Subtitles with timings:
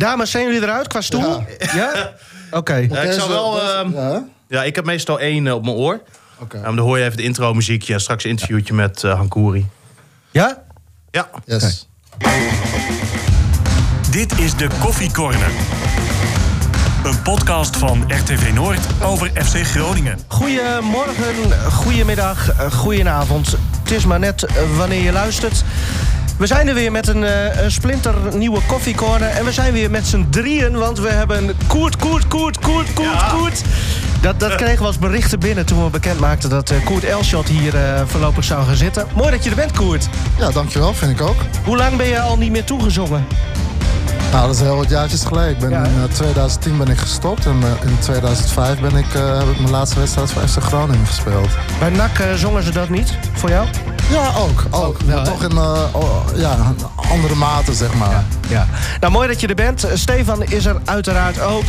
[0.00, 1.44] Dames, zijn jullie eruit qua stoel?
[1.74, 2.12] Ja?
[2.50, 2.74] Oké.
[2.74, 3.62] Ja, ik zou wel...
[3.62, 6.00] ehm, ja, ja, ik heb meestal één eh, op mijn oor.
[6.38, 6.56] oké.
[6.56, 9.66] Maar dan hoor je even de intro muziekje en straks een interviewtje met eh Hankouri.
[10.30, 10.62] Ja?
[11.10, 11.28] Ja.
[11.44, 11.88] Yes.
[14.10, 15.50] Dit is de Koffie Corner.
[17.04, 20.18] Een podcast van RTV Noord over FC Groningen.
[20.28, 23.56] Goedemorgen, goedemiddag, eh, goedenavond.
[23.82, 25.64] Het is maar net eh, wanneer je luistert.
[26.36, 29.28] We zijn er weer met een, eh, een splinternieuwe koffiecorner.
[29.28, 33.20] En we zijn weer met z'n drieën, want we hebben Koert, Koert, Koert, Koert, Koert,
[33.20, 33.32] Ja.
[33.38, 33.62] Koert.
[34.20, 37.48] Dat, dat kregen we als berichten binnen toen we bekend maakten dat eh, Koert Elshot
[37.48, 39.06] hier eh, voorlopig zou gaan zitten.
[39.14, 40.08] Mooi dat je er bent, Koert.
[40.38, 41.36] Ja, dankjewel, vind ik ook.
[41.64, 43.26] Hoe lang ben je al niet meer toegezongen?
[44.36, 45.50] Nou, dat is heel wat jaartjes geleden.
[45.50, 46.04] Ik ben Ja, in hè?
[46.04, 49.70] eh, 2010 ben ik gestopt en eh, in 2005 ben ik, eh, heb ik mijn
[49.70, 51.48] laatste wedstrijd voor FC Groningen gespeeld.
[51.78, 53.66] Bij NAC zongen ze dat niet voor jou?
[54.10, 54.64] Ja, ook.
[54.70, 54.98] ook.
[55.00, 56.56] wel, maar toch in oh, ja,
[57.12, 58.24] andere mate, zeg maar.
[58.48, 58.66] Ja.
[59.00, 59.88] Nou, mooi dat je er bent.
[59.94, 61.64] Stefan is er uiteraard ook.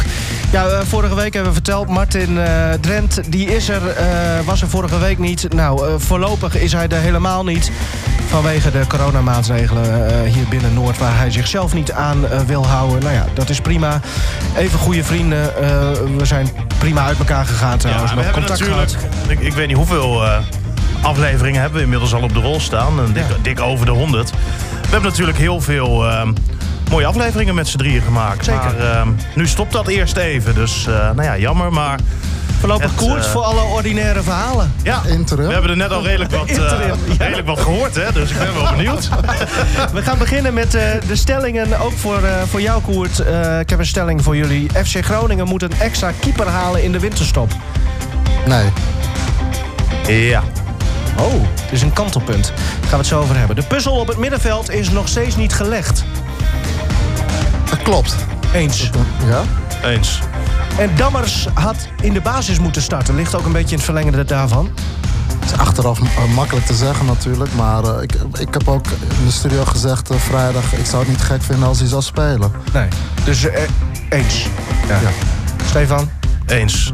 [0.52, 2.40] Ja, vorige week hebben we verteld, Martin
[2.82, 3.82] Drent, die is er,
[4.46, 5.54] was er vorige week niet.
[5.54, 7.72] Nou, voorlopig is hij er helemaal niet.
[8.28, 13.00] Vanwege de coronamaatregelen hier binnen Noord, waar hij zichzelf niet aan eh, wil houden.
[13.04, 14.00] Nou ja, dat is prima.
[14.56, 15.56] Even goede vrienden.
[15.58, 15.70] eh,
[16.18, 18.10] we zijn prima uit elkaar gegaan trouwens.
[18.12, 18.98] Ja, we Nog hebben contact natuurlijk...
[19.28, 20.38] Ik, ik weet niet hoeveel eh,
[21.02, 23.00] afleveringen hebben we inmiddels al op de rol staan.
[23.00, 23.36] Een dik, Ja.
[23.42, 24.30] dik over de 100.
[24.30, 26.34] We hebben natuurlijk heel veel ehm,
[26.90, 28.46] mooie afleveringen met z'n drieën gemaakt.
[28.46, 28.62] Zeker.
[28.64, 30.56] Maar ehm, nu stopt dat eerst even.
[30.56, 31.72] Dus eh, nou ja, jammer.
[31.74, 32.00] Maar
[32.60, 34.74] Voorlopig koers eh, voor alle ordinaire verhalen.
[34.84, 35.48] ja, Interim.
[35.48, 37.14] we hebben er net al redelijk wat, eh, Interim, ja.
[37.18, 37.96] redelijk wat gehoord.
[37.96, 38.12] Hè?
[38.12, 39.10] Dus ik ben wel benieuwd.
[39.94, 43.20] We gaan beginnen met eh, de stellingen, ook voor, eh, voor jou Koert.
[43.20, 44.70] Eh, ik heb een stelling voor jullie.
[44.86, 47.52] FC Groningen moet een extra keeper halen in de winterstop.
[48.46, 48.66] Nee.
[50.30, 50.44] Ja.
[51.20, 52.48] Oh, het is een kantelpunt.
[52.48, 53.56] Daar gaan we het zo over hebben.
[53.56, 56.04] De puzzel op het middenveld is nog steeds niet gelegd.
[57.70, 58.16] Dat klopt.
[58.54, 58.90] Eens.
[59.26, 59.44] Ja?
[59.90, 60.20] Eens.
[60.78, 63.16] En Dammers had in de basis moeten starten.
[63.16, 64.70] Ligt ook een beetje in het verlengde daarvan.
[65.40, 67.54] Het is achteraf eh, makkelijk te zeggen natuurlijk.
[67.54, 68.86] Maar eh, ik, ik heb ook
[69.20, 70.74] in de studio gezegd eh, vrijdag...
[70.74, 72.52] ik zou het niet gek vinden als hij zou spelen.
[72.74, 72.88] Nee.
[73.24, 73.48] Dus
[74.10, 74.48] eens.
[74.88, 75.00] Ja.
[75.00, 75.10] Ja.
[75.66, 76.10] Stefan?
[76.46, 76.94] Eens.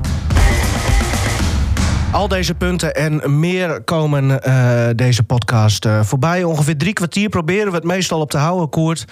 [2.14, 6.44] Al deze punten en meer komen eh, deze podcast eh, voorbij.
[6.44, 9.06] Ongeveer drie kwartier proberen we het meestal op te houden, Koert.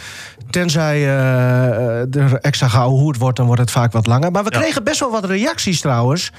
[0.49, 4.31] Tenzij eh, er extra gehoord wordt, dan wordt het vaak wat langer.
[4.31, 4.59] Maar we Ja.
[4.59, 6.31] kregen best wel wat reacties trouwens.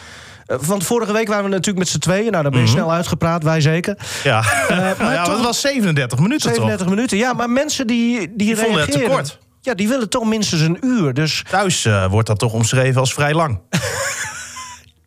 [0.60, 2.30] Want vorige week waren we natuurlijk met z'n tweeën.
[2.30, 3.98] Nou, dan ben je snel uitgepraat, wij zeker.
[4.22, 4.40] Ja,
[4.98, 7.18] maar ja toch- het was 37 minuten 37 minuten.
[7.18, 9.22] Ja, maar mensen die, die, Die vonden het te reageren...
[9.22, 9.38] kort.
[9.60, 11.14] Ja, die willen toch minstens een uur.
[11.14, 11.44] Dus?
[11.50, 13.58] Thuis wordt dat toch omschreven als vrij lang.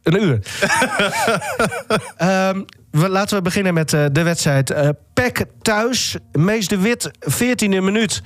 [0.05, 0.39] Een uur.
[2.17, 2.61] Ehm,
[2.91, 4.69] we, laten we beginnen met eh, de wedstrijd.
[4.69, 8.21] Eh Pek thuis, Mees de Wit, 14e minuut.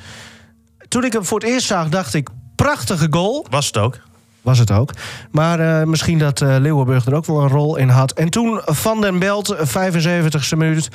[0.88, 2.30] Toen ik hem voor het eerst zag, dacht ik...
[2.56, 3.46] prachtige goal.
[3.50, 4.00] Was het ook.
[4.42, 4.92] Was het ook.
[5.32, 8.12] Maar eh, misschien dat eh Leeuwenburg er ook wel een rol in had.
[8.12, 10.90] En toen Van den Belt, 75e minuut.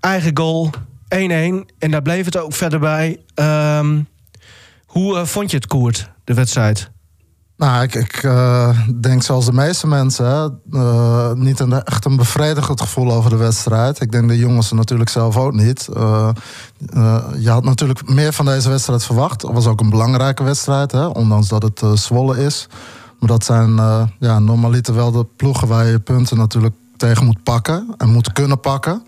[0.00, 0.76] Eigen goal, 1-1.
[1.08, 3.18] En daar bleef het ook verder bij.
[3.34, 4.02] Ehm,
[4.86, 6.90] hoe vond je het, Koert, de wedstrijd?
[7.60, 8.68] Nou, ik, ik eh,
[9.00, 10.48] denk zoals de meeste mensen, hè,
[10.78, 14.00] eh, niet een, echt een bevredigend gevoel over de wedstrijd.
[14.00, 15.88] Ik denk de jongens natuurlijk zelf ook niet.
[15.88, 16.28] Eh,
[17.38, 19.42] je had natuurlijk meer van deze wedstrijd verwacht.
[19.42, 22.66] Het was ook een belangrijke wedstrijd, hè, ondanks dat het Zwolle is.
[23.18, 23.80] Maar dat zijn
[24.18, 28.60] ja, normaliter wel de ploegen waar je punten natuurlijk tegen moet pakken en moet kunnen
[28.60, 29.02] pakken.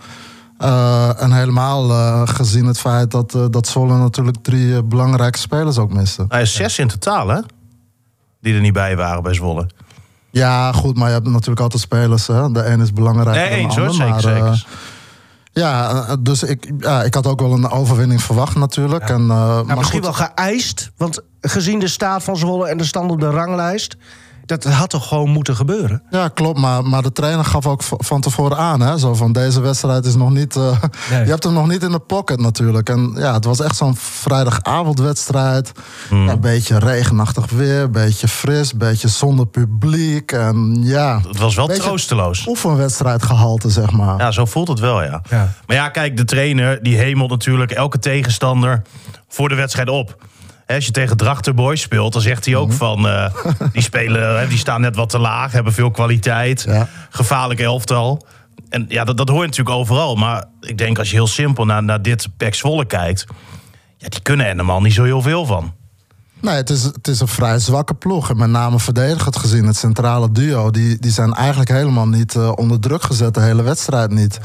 [1.19, 1.89] En helemaal
[2.27, 6.25] gezien het feit dat, dat Zwolle natuurlijk drie belangrijke spelers ook miste.
[6.29, 7.41] Hij is zes in totaal, hè?
[8.43, 9.67] Die er niet bij waren bij Zwolle.
[10.31, 12.27] Ja, goed, maar je hebt natuurlijk altijd spelers.
[12.27, 12.53] Hè?
[12.53, 14.07] De een is belangrijker Nee, dan eens de hoor, ander.
[14.07, 14.67] zeker, maar, zeker.
[14.73, 14.79] eh,
[15.53, 19.09] ja, eh, dus ik, ja, ik had ook wel een overwinning verwacht natuurlijk.
[19.09, 20.91] En, eh, maar misschien goed, wel geëist.
[20.97, 23.97] Want gezien de staat van Zwolle en de stand op de ranglijst...
[24.47, 26.03] dat had toch gewoon moeten gebeuren?
[26.11, 26.59] Ja, klopt.
[26.59, 28.81] Maar, maar de trainer gaf ook van tevoren aan.
[28.81, 28.99] Hè?
[28.99, 30.57] Zo van deze wedstrijd is nog niet.
[30.57, 30.63] eh,
[31.11, 31.25] Nee.
[31.25, 32.89] Je hebt hem nog niet in de pocket natuurlijk.
[32.89, 35.73] En ja, het was echt zo'n vrijdagavondwedstrijd.
[36.09, 36.27] Hmm.
[36.27, 40.33] Ja, een beetje regenachtig weer, een beetje fris, een beetje zonder publiek.
[40.33, 42.47] En ja, Het was wel troosteloos.
[42.47, 44.19] oefenwedstrijd gehalte, zeg maar.
[44.19, 45.23] Ja, zo voelt het wel, ja.
[45.31, 45.53] Ja.
[45.67, 48.83] Maar ja, kijk, de trainer die hemelt natuurlijk elke tegenstander
[49.29, 50.17] voor de wedstrijd op.
[50.75, 52.63] Als je tegen Drachterboys speelt, dan zegt hij Mhm.
[52.63, 53.09] ook van...
[53.09, 53.31] eh,
[53.73, 56.63] die spelen, die staan net wat te laag, hebben veel kwaliteit.
[56.69, 56.89] Ja.
[57.11, 58.27] Gevaarlijk elftal.
[58.69, 60.15] En ja, dat, dat hoor je natuurlijk overal.
[60.17, 63.25] Maar ik denk als je heel simpel naar, naar dit Pek Zwolle kijkt...
[63.97, 65.73] Ja, die kunnen er helemaal niet zo heel veel van.
[66.41, 68.31] Nee, het is, het is een vrij zwakke ploeg.
[68.31, 70.71] En met name verdedigend gezien, het centrale duo...
[70.71, 74.41] die, die zijn eigenlijk helemaal niet eh, onder druk gezet, de hele wedstrijd niet.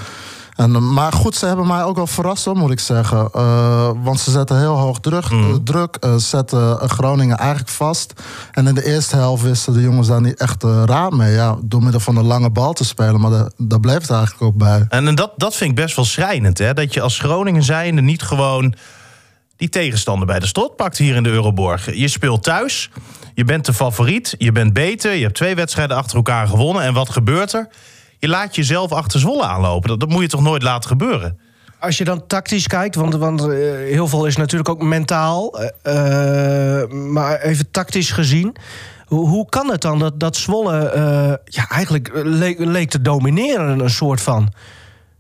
[0.58, 3.30] En, eh, maar goed, ze hebben mij ook wel verrast, hoor, moet ik zeggen.
[3.34, 5.30] Eh, want ze zetten heel hoog druk.
[5.32, 5.50] Mm.
[5.50, 8.14] eh, druk eh, zetten eh, Groningen eigenlijk vast.
[8.52, 11.34] En in de eerste helft wisten de jongens daar niet echt eh, raad mee.
[11.34, 13.22] Ja, door middel van een lange bal te spelen.
[13.22, 14.86] Maar da- daar bleef het eigenlijk ook bij.
[14.90, 16.58] En, en dat, dat vind ik best wel schrijnend.
[16.58, 16.74] Hè?
[16.74, 18.74] Dat je als Groningen zijnde niet gewoon
[19.58, 21.96] die tegenstander bij de strot pakt hier in de Euroborg.
[21.96, 22.90] Je speelt thuis,
[23.34, 25.14] je bent de favoriet, je bent beter...
[25.16, 26.84] je hebt twee wedstrijden achter elkaar gewonnen.
[26.84, 27.68] En wat gebeurt er?
[28.20, 29.90] Je laat jezelf achter Zwolle aanlopen.
[29.90, 31.40] Dat, dat moet je toch nooit laten gebeuren?
[31.80, 33.48] Als je dan tactisch kijkt, want, want eh,
[33.92, 35.60] heel veel is natuurlijk ook mentaal.
[35.60, 38.56] eh, eh, maar even tactisch gezien.
[39.06, 43.80] Hoe, hoe kan het dan dat, dat Zwolle eh, ja, eigenlijk leek, leek te domineren,
[43.80, 44.54] een soort van?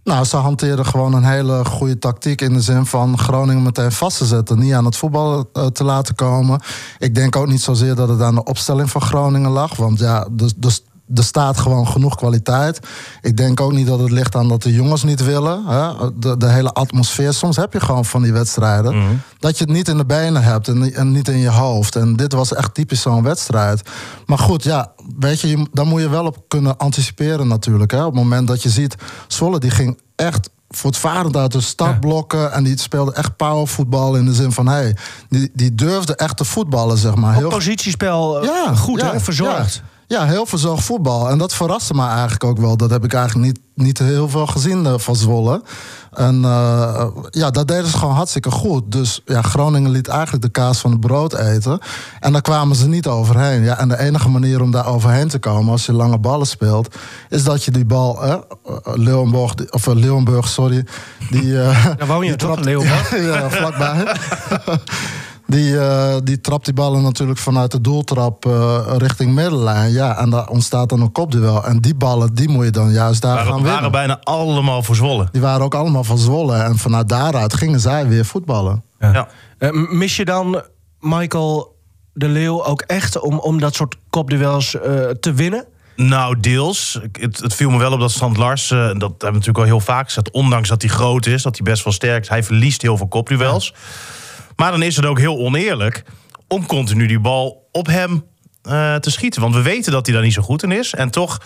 [0.03, 4.17] Nou, ze hanteerden gewoon een hele goede tactiek in de zin van Groningen meteen vast
[4.17, 4.59] te zetten.
[4.59, 6.61] Niet aan het voetbal te laten komen.
[6.99, 9.75] Ik denk ook niet zozeer dat het aan de opstelling van Groningen lag.
[9.75, 10.83] Want ja, dus, dus,
[11.15, 12.79] er staat gewoon genoeg kwaliteit.
[13.21, 15.65] Ik denk ook niet dat het ligt aan dat de jongens niet willen.
[15.65, 15.89] Hè?
[16.19, 17.33] De, de hele atmosfeer.
[17.33, 19.21] Soms heb je gewoon van die wedstrijden.
[19.39, 21.95] Dat je het niet in de benen hebt en, en niet in je hoofd.
[21.95, 23.81] En dit was echt typisch zo'n wedstrijd.
[24.25, 27.91] Maar goed, ja, weet je, je- daar moet je wel op kunnen anticiperen natuurlijk.
[27.91, 27.99] Hè?
[27.99, 28.95] Op het moment dat je ziet,
[29.27, 32.51] Zwolle die ging echt voortvarend uit de startblokken.
[32.51, 34.67] En die speelde echt powervoetbal in de zin van...
[34.67, 34.95] Hey,
[35.29, 37.35] die, die durfde echt te voetballen, zeg maar.
[37.45, 39.75] Op positiespel eh, goed, hè, verzorgd.
[39.75, 39.95] Ja.
[40.09, 41.29] Ja, heel verzorgd voetbal.
[41.29, 42.77] En dat verraste me eigenlijk ook wel.
[42.77, 45.61] Dat heb ik eigenlijk niet, niet heel veel gezien eh, van Zwolle.
[46.13, 48.91] En eh, ja, dat deden ze gewoon hartstikke goed.
[48.91, 51.79] Dus ja, Groningen liet eigenlijk de kaas van het brood eten.
[52.19, 53.63] En daar kwamen ze niet overheen.
[53.63, 56.95] Ja, en de enige manier om daar overheen te komen als je lange ballen speelt,
[57.29, 58.35] is dat je die bal, eh,
[59.69, 60.85] of eh, Leeuwenburg, sorry,
[61.29, 61.53] die.
[61.53, 64.05] Daar woon je die toch, trapt- ja, vlakbij.
[65.47, 69.91] Die, eh, die trapt die ballen natuurlijk vanuit de doeltrap eh, richting middenlijn.
[69.91, 71.65] Ja, en daar ontstaat dan een kopduel.
[71.65, 73.73] En die ballen, die moet je dan juist daar gaan waren, winnen.
[73.73, 75.27] waren bijna allemaal voor Zwolle.
[75.31, 76.55] Die waren ook allemaal van Zwolle.
[76.55, 78.83] En vanuit daaruit gingen zij weer voetballen.
[78.99, 79.27] Ja.
[79.57, 80.61] Eh, mis je dan
[80.99, 81.75] Michael
[82.13, 85.65] de Leeuw ook echt om, om dat soort kopduels eh, te winnen?
[85.95, 86.99] Nou, deels.
[87.03, 89.63] Ik- Het, het viel me wel op dat Strand Lars, dat hebben we natuurlijk al
[89.63, 92.43] heel vaak gezegd, ondanks dat hij groot is, dat hij best wel sterk is, hij
[92.43, 93.73] verliest heel veel kopduels.
[94.57, 96.03] Maar dan is het ook heel oneerlijk
[96.47, 98.25] om continu die bal op hem
[98.61, 99.41] eh, te schieten.
[99.41, 100.93] Want we weten dat hij daar niet zo goed in is.
[100.93, 101.41] En toch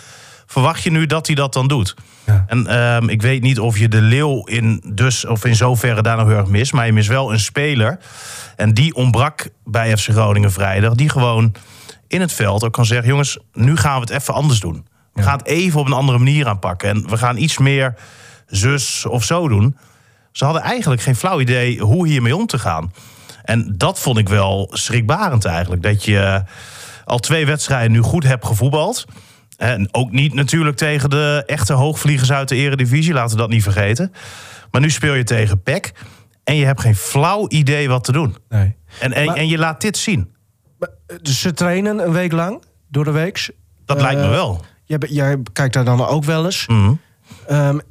[0.46, 1.94] verwacht je nu dat hij dat dan doet.
[2.26, 2.44] Ja.
[2.46, 6.16] En ehm, ik weet niet of je de leeuw in dus of in zoverre daar
[6.16, 6.72] nog heel erg mist.
[6.72, 7.98] Maar je mist wel een speler.
[8.56, 10.94] En die ontbrak bij FC Groningen vrijdag.
[10.94, 11.54] Die gewoon
[12.08, 14.86] in het veld ook kan zeggen: jongens, nu gaan we het even anders doen.
[15.12, 16.88] We gaan het even op een andere manier aanpakken.
[16.88, 17.94] En we gaan iets meer
[18.46, 19.76] zus of zo doen.
[20.32, 22.92] Ze hadden eigenlijk geen flauw idee hoe hiermee om te gaan.
[23.42, 25.82] En dat vond ik wel schrikbarend eigenlijk.
[25.82, 26.42] Dat je
[27.04, 29.04] al twee wedstrijden nu goed hebt gevoetbald.
[29.56, 33.12] En ook niet natuurlijk tegen de echte hoogvliegers uit de eredivisie.
[33.12, 34.12] Laten we dat niet vergeten.
[34.70, 35.92] Maar nu speel je tegen PEC.
[36.44, 38.36] En je hebt geen flauw idee wat te doen.
[38.48, 38.74] Nee.
[39.00, 40.34] En, en, Maar- en je laat dit zien.
[41.22, 43.50] Dus ze trainen een week lang, door de week.
[43.84, 44.64] Dat Eh, lijkt me wel.
[44.84, 46.66] Jij, jij kijkt daar dan ook wel eens.
[46.66, 46.92] Mhm.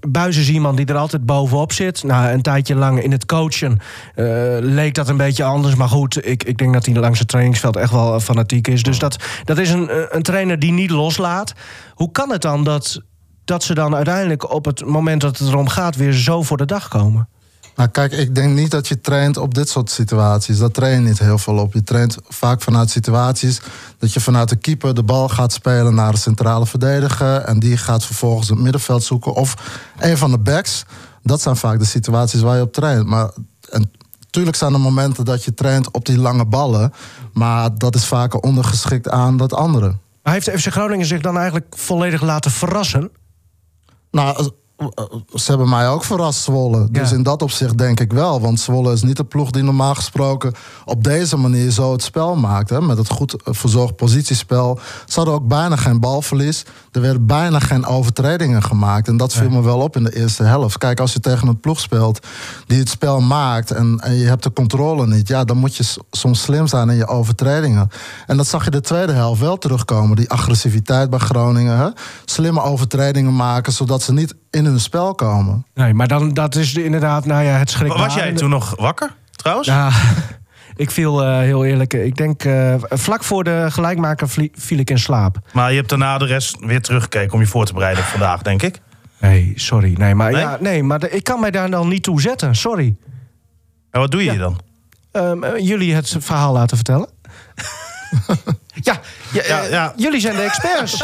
[0.08, 2.04] Buis is iemand die er altijd bovenop zit.
[2.04, 3.80] Nou, een tijdje lang in het coachen
[4.16, 4.26] eh,
[4.60, 5.76] leek dat een beetje anders.
[5.76, 8.84] Maar goed, ik, ik denk dat hij langs het trainingsveld echt wel eh, fanatiek is.
[8.84, 11.54] Dus dat, dat is een, eh, een trainer die niet loslaat.
[11.94, 13.02] Hoe kan het dan dat,
[13.46, 15.96] dat ze dan uiteindelijk op het moment dat het erom gaat...
[15.96, 17.28] weer zo voor de dag komen?
[17.76, 20.58] Nou, kijk, ik denk niet dat je traint op dit soort situaties.
[20.58, 21.74] Daar train je niet heel veel op.
[21.74, 23.62] Je traint vaak vanuit situaties
[23.98, 27.36] dat je vanuit de keeper de bal gaat spelen naar de centrale verdediger.
[27.38, 29.34] En die gaat vervolgens het middenveld zoeken.
[29.34, 29.56] Of
[30.00, 30.86] een van de backs.
[31.24, 33.06] Dat zijn vaak de situaties waar je op traint.
[33.06, 33.32] Maar
[33.70, 33.92] en,
[34.32, 36.94] Tuurlijk zijn er momenten dat je traint op die lange ballen.
[37.34, 39.96] Maar dat is vaker ondergeschikt aan dat andere.
[40.24, 43.12] Maar heeft FC Groningen zich dan eigenlijk volledig laten verrassen?
[44.12, 44.52] Nou,
[45.34, 46.88] ze hebben mij ook verrast, Zwolle.
[46.92, 47.16] Dus Ja.
[47.16, 48.42] in dat opzicht denk ik wel.
[48.42, 50.54] Want Zwolle is niet de ploeg die normaal gesproken
[50.86, 52.70] op deze manier zo het spel maakt.
[52.70, 52.82] Hè?
[52.82, 54.80] Met het goed verzorgd positiespel.
[55.06, 56.66] Ze hadden ook bijna geen balverlies.
[56.92, 59.08] Er werden bijna geen overtredingen gemaakt.
[59.08, 60.78] En dat viel me wel op in de eerste helft.
[60.78, 62.28] Kijk, als je tegen een ploeg speelt
[62.68, 65.84] die het spel maakt en, en je hebt de controle niet, ja, dan moet je
[66.12, 67.90] soms slim zijn in je overtredingen.
[68.28, 70.16] En dat zag je de tweede helft wel terugkomen.
[70.16, 71.78] Die agressiviteit bij Groningen.
[71.78, 71.88] Hè?
[72.26, 75.66] Slimme overtredingen maken, zodat ze niet in hun spel komen.
[75.74, 77.94] Nee, maar dan, dat is inderdaad, nou ja, het schrik.
[77.94, 79.68] Was jij toen nog wakker, trouwens?
[79.68, 79.90] Ja,
[80.76, 81.94] ik viel eh, heel eerlijk.
[81.94, 85.38] Ik denk eh, vlak voor de gelijkmaker viel ik in slaap.
[85.54, 88.62] Maar je hebt daarna de rest weer teruggekeken om je voor te bereiden vandaag, denk
[88.62, 88.80] ik.
[89.20, 89.94] Nee, sorry.
[89.98, 90.42] Nee, maar, Nee?
[90.42, 92.56] Ja, nee, maar de- ik kan mij daar dan niet toe zetten.
[92.56, 92.96] Sorry.
[93.92, 94.38] En wat doe je Ja.
[94.38, 94.60] dan?
[95.12, 97.10] Ehm, eh, jullie het verhaal laten vertellen?
[98.84, 99.00] ja,
[99.32, 99.94] Ja, Ja, eh, ja.
[99.96, 100.94] Jullie zijn de experts.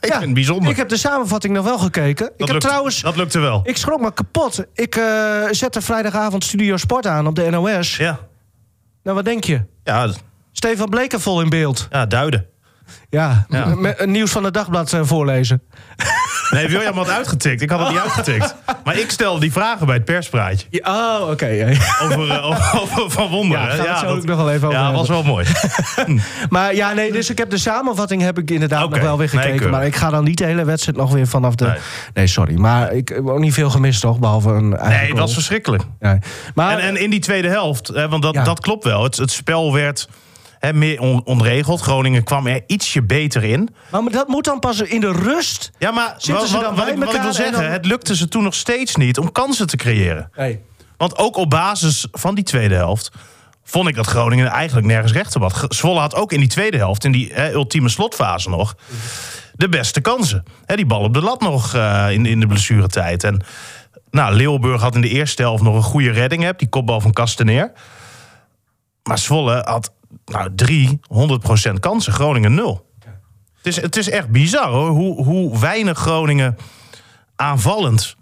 [0.00, 0.70] Ik vind het bijzonder.
[0.70, 2.26] Ik heb de samenvatting nog wel gekeken.
[2.26, 3.00] ik dat, heb lukt, trouwens...
[3.00, 3.60] dat lukte wel.
[3.64, 4.64] Ik schrok me kapot.
[4.74, 7.96] Ik eh, zette vrijdagavond Studio Sport aan op de NOS.
[7.96, 8.18] Ja,
[9.02, 9.60] Nou, wat denk je?
[9.84, 10.08] ja,
[10.52, 11.86] Stefan Blekenvol in beeld.
[11.90, 12.46] ja duiden.
[13.10, 13.66] Ja, Ja.
[13.74, 15.62] met nieuws van het dagblad eh, voorlezen.
[16.50, 17.62] Nee, William had uitgetikt.
[17.62, 18.54] Ik had het niet uitgetikt.
[18.84, 20.66] Maar ik stelde die vragen bij het perspraatje.
[20.70, 21.46] Ja, oh, oké.
[21.46, 21.66] ja.
[22.02, 23.76] Over, eh, over, over Van Wonderen.
[23.76, 25.46] Ja, zo dat- ook nog wel even over Ja, was wel mooi.
[26.48, 29.70] Maar ja, nee, dus ik heb de samenvatting heb ik inderdaad nog wel weer gekeken.
[29.70, 31.64] maar ik ga dan niet de hele wedstrijd nog weer vanaf de...
[31.66, 31.76] Nee,
[32.14, 32.26] Nee.
[32.26, 32.54] sorry.
[32.58, 34.18] Maar ik heb ook niet veel gemist, toch?
[34.18, 35.18] Behalve een Nee, het goal.
[35.20, 35.82] was verschrikkelijk.
[36.54, 38.44] Maar, En, en in die tweede helft, hè, want dat, Ja.
[38.44, 39.02] dat klopt wel.
[39.02, 40.08] Het, het spel werd
[40.58, 41.80] hè, meer on- onregeld.
[41.80, 43.68] Groningen kwam er ietsje beter in.
[43.90, 45.70] maar dat moet dan pas in de rust...
[45.78, 47.34] Ja, maar Zitten wat, ze dan wat, wat bij ik, wat ik elkaar wil en
[47.46, 50.30] zeggen, dan- het lukte ze toen nog steeds niet om kansen te creëren.
[50.36, 50.60] Nee.
[50.96, 53.10] Want ook op basis van die tweede helft
[53.64, 55.64] vond ik dat Groningen eigenlijk nergens recht op had.
[55.74, 58.74] Zwolle had ook in die tweede helft, in die hè, ultieme slotfase nog,
[59.52, 60.44] de beste kansen.
[60.64, 63.24] Hè, die bal op de lat nog eh, in, in de blessuretijd.
[63.24, 63.44] En
[64.10, 66.42] nou, Leeuwburg had in de eerste helft nog een goede redding.
[66.42, 67.72] Hè, die kopbal van Kasteneer.
[69.02, 69.92] Maar Zwolle had
[70.24, 71.00] nou, drie
[71.70, 72.84] 100% kansen, Groningen nul.
[73.56, 76.56] Het is, het is echt bizar hoor, hoe, hoe weinig Groningen
[77.36, 78.16] aanvallend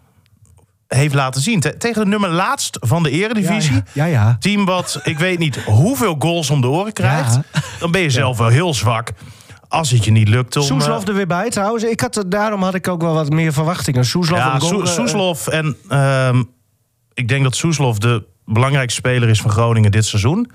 [0.88, 1.60] heeft laten zien.
[1.60, 3.82] Te- tegen de nummer laatst van de eredivisie.
[3.92, 4.04] Ja, ja.
[4.06, 4.36] ja.
[4.38, 7.34] Team wat, ik weet niet hoeveel goals om de oren krijgt.
[7.34, 7.60] Ja.
[7.78, 9.12] Dan ben je zelf wel heel zwak.
[9.68, 10.62] Als het je niet lukt om...
[10.62, 11.84] Soeslof eh, er weer bij trouwens.
[11.84, 14.04] Ik had, daarom had ik ook wel wat meer verwachtingen.
[14.04, 15.76] Soeslof ja, en eh, Soeslof en...
[15.88, 16.42] ehm,
[17.14, 20.50] ik denk dat Soeslof de belangrijkste speler is van Groningen dit seizoen.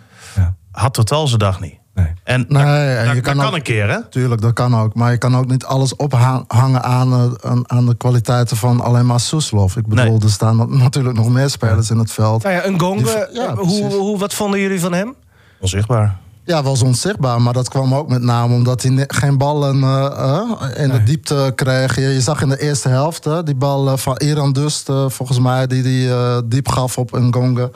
[0.80, 0.86] Ja.
[0.86, 1.78] Had totaal zijn dag niet.
[1.94, 2.06] Nee.
[2.24, 4.04] En Nee, dat, en dat- je dat kan een keer, hè?
[4.10, 4.94] Tuurlijk, dat kan ook.
[4.94, 9.06] Maar je kan ook niet alles ophangen aan, eh, aan, aan de kwaliteiten van alleen
[9.06, 9.76] maar Soeslof.
[9.78, 10.20] Ik bedoel, Nee.
[10.22, 12.44] er staan natuurlijk nog meer spelers in het veld.
[12.44, 12.98] Nou ja, een gong.
[13.04, 15.16] Die- eh, ja, hoe, hoe, wat vonden jullie van hem?
[15.60, 16.18] Onzichtbaar.
[16.44, 17.42] Ja, was onzichtbaar.
[17.42, 21.52] Maar dat kwam ook met name omdat hij geen ballen eh, eh, in de diepte
[21.56, 21.96] kreeg.
[21.96, 25.40] Je, je zag in de eerste helft hè, die bal van Iran Dust, eh, volgens
[25.40, 27.72] mij, die die eh, diep gaf op een gonge.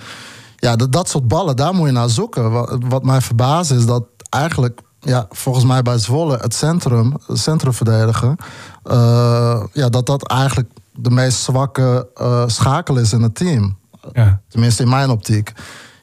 [0.63, 2.51] Ja, dat, dat soort ballen, daar moet je naar zoeken.
[2.51, 7.37] Wat, wat mij verbaast is dat eigenlijk, ja, volgens mij bij Zwolle, het centrum, het
[7.37, 8.35] centrumverdediger,
[8.83, 13.77] eh, ja, dat dat eigenlijk de meest zwakke eh, schakel is in het team.
[14.13, 14.41] Ja.
[14.47, 15.51] Tenminste in mijn optiek.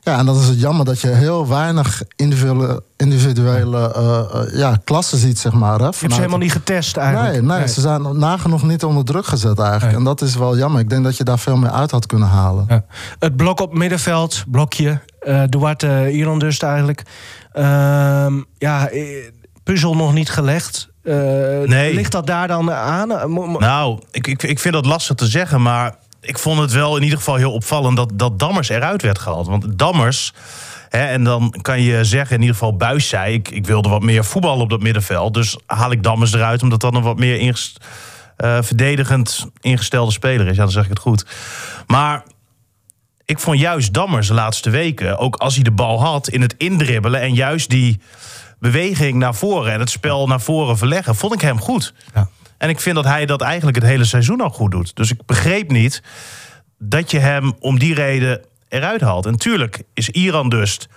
[0.03, 4.77] Ja, en dan is het jammer dat je heel weinig individuele, individuele eh, eh, ja,
[4.85, 5.79] klassen ziet, zeg maar.
[5.79, 7.33] Hè, Je hebt ze helemaal niet getest eigenlijk.
[7.33, 9.87] Nee, nee, ze zijn nagenoeg niet onder druk gezet eigenlijk.
[9.89, 9.97] Nee.
[9.97, 10.81] En dat is wel jammer.
[10.81, 12.65] Ik denk dat je daar veel meer uit had kunnen halen.
[12.69, 12.85] Ja.
[13.19, 15.01] Het blok op middenveld, blokje.
[15.21, 17.03] eh Duarte, Iran dus eigenlijk.
[17.53, 18.89] Ehm, ja,
[19.65, 20.89] puzzel nog niet gelegd.
[21.03, 21.15] Eh,
[21.65, 21.95] Nee.
[21.95, 23.09] Ligt dat daar dan aan?
[23.59, 27.03] Nou, ik, ik, ik vind dat lastig te zeggen, maar ik vond het wel in
[27.03, 29.47] ieder geval heel opvallend dat, dat Dammers eruit werd gehaald.
[29.47, 30.33] Want Dammers,
[30.89, 34.03] hè, en dan kan je zeggen, in ieder geval Buis zei, ik, ik wilde wat
[34.03, 35.35] meer voetbal op dat middenveld.
[35.35, 37.85] Dus haal ik Dammers eruit, omdat dat een wat meer ingest-
[38.37, 40.57] eh, verdedigend ingestelde speler is.
[40.57, 41.27] Ja, dan zeg ik het goed.
[41.87, 42.23] Maar
[43.25, 46.55] ik vond juist Dammers de laatste weken, ook als hij de bal had, in het
[46.59, 48.01] indribbelen en juist die
[48.59, 51.95] beweging naar voren en het spel naar voren verleggen, vond ik hem goed.
[52.15, 52.29] Ja.
[52.61, 54.97] En ik vind dat hij dat eigenlijk het hele seizoen al goed doet.
[54.97, 56.03] Dus ik begreep niet
[56.79, 59.27] dat je hem om die reden eruit haalt.
[59.27, 60.89] En tuurlijk is Iran dus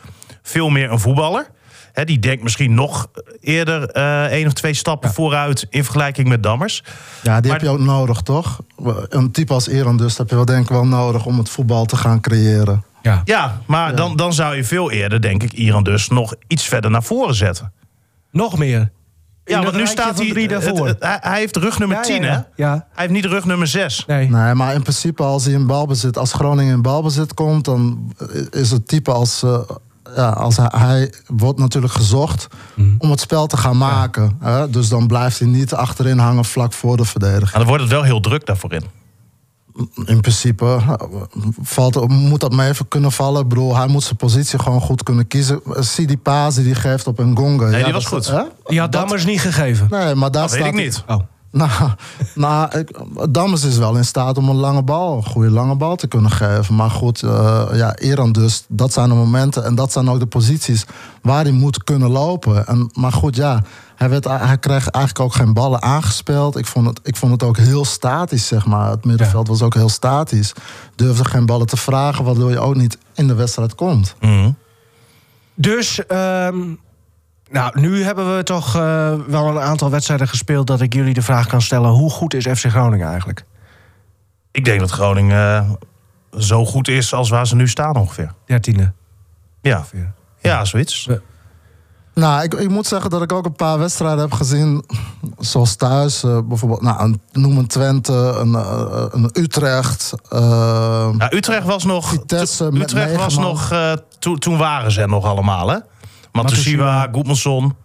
[0.42, 1.48] veel meer een voetballer.
[1.94, 3.08] Hè, die denkt misschien nog
[3.42, 6.84] eerder eh één of twee stappen vooruit in vergelijking met Dammers.
[7.22, 8.60] Ja, die Maar- heb je ook nodig, toch?
[9.10, 11.86] Een type als Eran dus heb je wel denk ik wel nodig om het voetbal
[11.86, 12.84] te gaan creëren.
[13.02, 13.22] ja.
[13.26, 16.92] Ja, maar Dan, dan zou je veel eerder, denk ik, Iran dus nog iets verder
[16.92, 17.72] naar voren zetten.
[18.32, 18.92] Nog meer.
[19.46, 20.30] Ja, want nu staat hij.
[20.30, 20.88] drie daarvoor.
[20.88, 22.34] het- hij, hij heeft rug nummer Ja, 10, ja, hè?
[22.34, 22.46] ja.
[22.56, 22.72] Ja.
[22.72, 24.04] Hij heeft niet rug nummer 6.
[24.08, 24.30] Nee.
[24.30, 28.14] Nee, maar in principe als hij in balbezit, als Groningen in balbezit komt, dan
[28.52, 29.60] is het type als, eh,
[30.16, 32.48] ja, als hij, hij wordt natuurlijk gezocht
[32.98, 34.38] om het spel te gaan maken.
[34.40, 34.70] Hè?
[34.70, 37.44] Dus dan blijft hij niet achterin hangen vlak voor de verdediger.
[37.50, 38.84] Maar dan wordt het wel heel druk daarvoor in.
[40.06, 40.94] In principe eh,
[41.62, 43.42] valt, moet dat mee even kunnen vallen.
[43.42, 45.62] Ik bedoel, hij moet zijn positie gewoon goed kunnen kiezen.
[45.80, 47.66] Zie die paas die hij geeft op een gonga.
[47.66, 48.28] Nee, Ja, die was dat- goed.
[48.36, 48.44] hè?
[48.66, 49.88] Die had Dat- Dammers niet gegeven.
[49.90, 51.04] Nee, maar daar Dat weet staat ik niet.
[51.08, 51.20] Oh.
[51.54, 51.70] Nou,
[52.36, 55.96] nou ik, Dammers is wel in staat om een lange bal, een goede lange bal
[55.96, 56.76] te kunnen geven.
[56.76, 60.26] Maar goed, eh, ja, Eran dus, dat zijn de momenten en dat zijn ook de
[60.26, 60.86] posities
[61.22, 62.68] waar hij moet kunnen lopen.
[62.68, 63.64] En, maar goed, ja,
[63.96, 66.58] hij, werd, hij kreeg eigenlijk ook geen ballen aangespeeld.
[66.58, 68.90] Ik vond het, ik vond het ook heel statisch, zeg maar.
[68.90, 70.54] Het middenveld was ook heel statisch.
[70.96, 74.16] Durfde geen ballen te vragen, waardoor je ook niet in de wedstrijd komt.
[74.20, 74.52] Mhm.
[75.56, 76.76] Dus, ehm,
[77.54, 80.68] nou, nu hebben we toch eh, wel een aantal wedstrijden gespeeld...
[80.68, 81.90] dat ik jullie de vraag kan stellen...
[81.90, 83.46] hoe goed is FC Groningen eigenlijk?
[84.52, 85.78] Ik denk dat Groningen
[86.32, 88.32] eh, zo goed is als waar ze nu staan ongeveer.
[88.46, 88.92] Dertiende.
[89.62, 90.12] Ja, ongeveer.
[90.42, 91.04] ja zoiets.
[91.10, 91.18] Ja.
[92.14, 94.84] Nou, ik, ik moet zeggen dat ik ook een paar wedstrijden heb gezien.
[95.38, 98.54] Zoals thuis, eh, bijvoorbeeld, nou, een, noem een Twente, een,
[99.16, 100.14] een Utrecht.
[100.30, 102.08] eh, Ja, Utrecht was nog.
[102.10, 103.72] Vitesse Utrecht was nog.
[103.72, 105.78] eh, to- toen waren ze er nog allemaal, hè?
[106.34, 107.10] Matusiwa.
[107.12, 107.76] Goedmanson.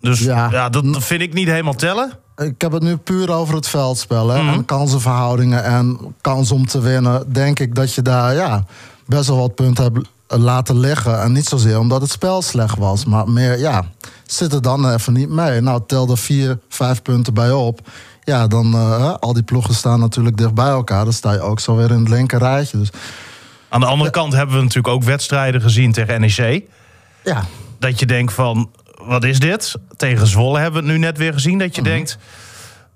[0.00, 0.68] Dus ja, Ja.
[0.68, 2.12] dat, vind ik niet helemaal tellen.
[2.36, 4.28] Ik heb het nu puur over het veldspel.
[4.28, 4.42] Hè?
[4.42, 4.52] Mhm.
[4.54, 7.32] En kansenverhoudingen en kans om te winnen.
[7.32, 8.64] Denk ik dat je daar ja,
[9.06, 10.08] best wel wat punten hebt
[10.42, 11.20] laten liggen.
[11.22, 13.04] En niet zozeer omdat het spel slecht was.
[13.04, 13.84] Maar meer, ja,
[14.26, 15.60] zit er dan even niet mee.
[15.60, 17.80] Nou, tel er vier, vijf punten bij op.
[18.24, 21.04] Ja, dan eh, al die ploegen staan natuurlijk dicht bij elkaar.
[21.04, 22.78] Dan sta je ook zo weer in het linker rijtje.
[22.78, 22.90] Dus
[23.68, 26.64] Aan de andere kant hebben we natuurlijk ook wedstrijden gezien tegen NEC.
[27.24, 27.44] ja,
[27.78, 28.70] Dat je denkt van,
[29.02, 29.74] wat is dit?
[29.96, 31.58] Tegen Zwolle hebben we het nu net weer gezien.
[31.58, 31.90] Dat je Mhm.
[31.90, 32.18] denkt,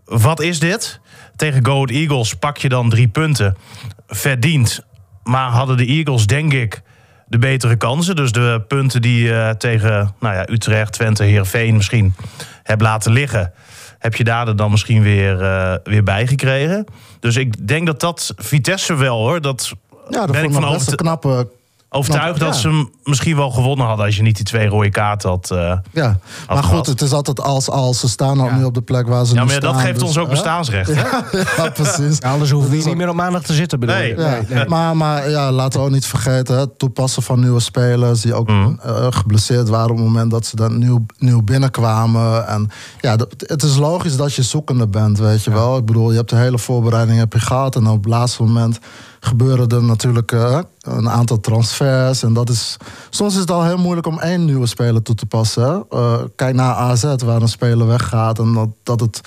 [0.04, 1.00] wat is dit?
[1.36, 3.56] Tegen Go Ahead Eagles pak je dan drie punten.
[4.08, 4.84] Verdiend.
[5.24, 6.82] Maar hadden de Eagles, denk ik,
[7.26, 8.16] de betere kansen.
[8.16, 12.14] Dus de punten die je tegen nou ja, Utrecht, Twente, Heerenveen misschien
[12.62, 13.52] hebt laten liggen...
[13.98, 16.84] heb je daar dan misschien weer, eh, weer bij gekregen.
[17.20, 19.40] Dus ik denk dat dat Vitesse wel, hoor.
[19.40, 19.72] Dat
[20.10, 21.48] ja dat ben ik van best een knappe...
[21.92, 22.60] overtuigd knap, dat ja.
[22.60, 24.06] ze hem misschien wel gewonnen hadden...
[24.06, 25.50] als je niet die twee rode kaarten had...
[25.50, 25.58] eh,
[25.92, 26.18] Ja,
[26.48, 26.64] maar gehad.
[26.64, 28.00] goed, het is altijd als als.
[28.00, 28.56] Ze staan al Ja.
[28.56, 29.72] nu op de plek waar ze Ja, nu maar staan.
[29.72, 30.30] dat geeft dus, ons ook hè?
[30.30, 30.94] bestaansrecht.
[30.94, 31.02] hè?
[31.62, 32.16] Ja, precies.
[32.18, 34.16] Ja, anders hoeven we hier niet meer op maandag te zitten, bedoel Nee.
[34.18, 38.34] Ja, Maar, maar ja, laten we ook niet vergeten, het toepassen van nieuwe spelers die
[38.34, 38.72] ook Mhm.
[38.82, 42.46] eh, geblesseerd waren op het moment dat ze dan nieuw, nieuw binnenkwamen.
[42.46, 42.68] En
[43.00, 45.76] ja, het is logisch dat je zoekende bent, weet je wel.
[45.76, 48.78] Ik bedoel, je hebt de hele voorbereiding heb je gehad en op het laatste moment
[49.20, 52.22] gebeuren er natuurlijk eh, een aantal transfers.
[52.22, 52.76] En dat is,
[53.10, 55.84] soms is het al heel moeilijk om één nieuwe speler toe te passen.
[55.90, 59.20] Eh, kijk naar AZ, waar een speler weggaat en dat, dat het...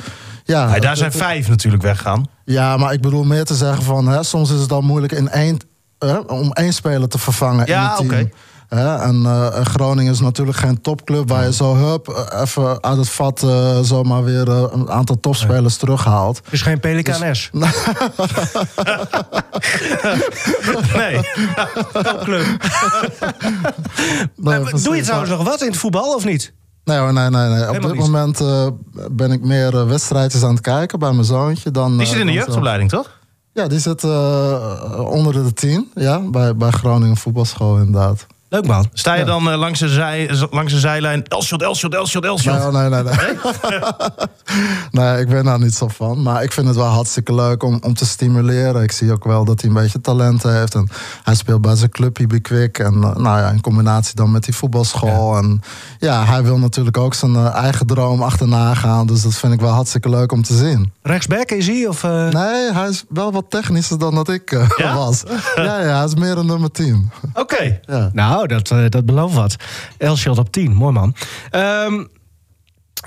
[0.46, 2.26] Ja, daar zijn vijf natuurlijk weggaan.
[2.46, 4.08] ja, maar ik bedoel meer te zeggen van...
[4.08, 5.58] Hè, soms is het al moeilijk in één,
[6.00, 8.30] hè, om één speler te vervangen in het team.
[8.74, 11.30] Hè, en eh, Groningen is natuurlijk geen topclub...
[11.30, 15.20] waar je zo hup, eh, even uit het vat eh, zomaar weer eh, een aantal
[15.20, 16.42] topspelers terughaalt.
[16.50, 17.50] Is geen Pelikaan S.
[20.96, 21.20] Nee.
[22.04, 22.46] Topclub.
[24.36, 24.84] Nee, Eh.
[24.84, 26.54] Doe je trouwens nog wat in het voetbal of niet?
[26.84, 27.50] Nee hoor, nee, nee.
[27.50, 27.70] nee.
[27.70, 28.68] Op dit moment eh,
[29.12, 31.72] ben ik meer eh, wedstrijdjes aan het kijken bij mijn zoontje.
[31.72, 33.10] Dan, Die eh, zit in de jeugdopleiding, toch?
[33.54, 35.92] Ja, die zit eh, onder de tien.
[35.96, 38.26] Ja, bij, bij Groningen voetbalschool inderdaad.
[38.54, 38.90] Leuk man.
[38.94, 41.28] Sta je dan eh, langs, de zij, langs de zijlijn...
[41.28, 42.54] Elshot, Elshot, Elshot, Elshot.
[42.54, 43.04] Nee, oh, nee, nee.
[43.04, 43.80] Nee,
[45.12, 46.22] nee ik ben daar niet zo van.
[46.22, 48.84] Maar ik vind het wel hartstikke leuk om, om te stimuleren.
[48.84, 50.76] Ik zie ook wel dat hij een beetje talent heeft.
[50.76, 50.90] En
[51.24, 52.80] hij speelt bij zijn club Quick.
[52.80, 55.38] En eh, nou ja, in combinatie dan met die voetbalschool.
[55.38, 55.62] En
[56.00, 59.08] ja, hij wil natuurlijk ook zijn eh, eigen droom achterna gaan.
[59.08, 60.92] Dus dat vind ik wel hartstikke leuk om te zien.
[61.02, 61.88] Rechtsback is hij?
[61.88, 62.28] Of, eh?
[62.28, 64.96] Nee, hij is wel wat technischer dan dat ik Ja?
[64.96, 65.24] was.
[65.56, 67.12] Ja, ja, hij is meer een nummer 10.
[67.34, 67.80] Oké.
[67.86, 68.10] Ja.
[68.14, 69.56] Nou, dat, eh, dat belooft wat.
[69.98, 71.16] Elschot op 10, mooi man.
[71.50, 72.04] Ehm,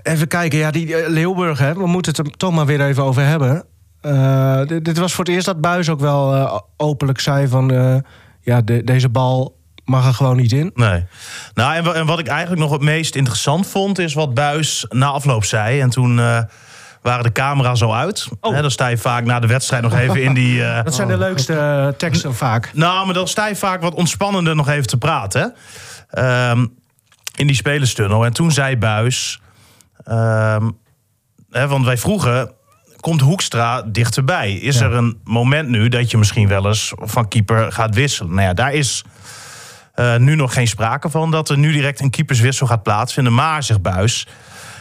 [0.03, 3.23] even kijken, ja, die Leeuwburg, hè, we moeten het er toch maar weer even over
[3.27, 3.65] hebben.
[4.01, 8.03] Eh, dit, was voor het eerst dat Buis ook wel openlijk zei van...
[8.41, 10.71] ja, de- deze bal mag er gewoon niet in.
[10.75, 11.05] Nee.
[11.55, 13.99] Nou, en, en wat ik eigenlijk nog het meest interessant vond...
[13.99, 15.81] is wat Buis na afloop zei.
[15.81, 16.21] En toen
[17.07, 18.29] waren de camera's al uit.
[18.41, 18.61] Oh.
[18.61, 20.65] Dan sta je vaak na de wedstrijd nog even in die...
[20.65, 22.71] eh, Dat zijn de leukste eh, teksten vaak.
[22.75, 25.55] Nou, maar dan sta je vaak wat ontspannender nog even te praten.
[26.11, 26.67] Ehm,
[27.37, 28.25] in die spelerstunnel.
[28.25, 29.41] En toen zei Buis...
[30.05, 30.71] ehm,
[31.51, 32.51] want wij vroegen...
[33.01, 34.53] Komt Hoekstra dichterbij?
[34.53, 34.85] Is Ja.
[34.85, 38.35] er een moment nu dat je misschien wel eens van keeper gaat wisselen?
[38.35, 39.05] Nou ja, daar is
[39.95, 43.35] eh, nu nog geen sprake van dat er nu direct een keeperswissel gaat plaatsvinden.
[43.35, 44.27] Maar, zegt Buis,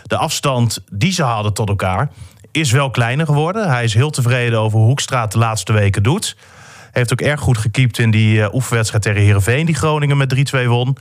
[0.08, 2.10] de afstand die ze hadden tot elkaar
[2.52, 3.70] is wel kleiner geworden.
[3.70, 6.38] Hij is heel tevreden over hoe Hoekstra het de laatste weken doet.
[6.91, 9.65] Heeft ook erg goed gekiept in die eh, oefenwedstrijd tegen Heerenveen...
[9.65, 10.98] die Groningen met 3-2 won.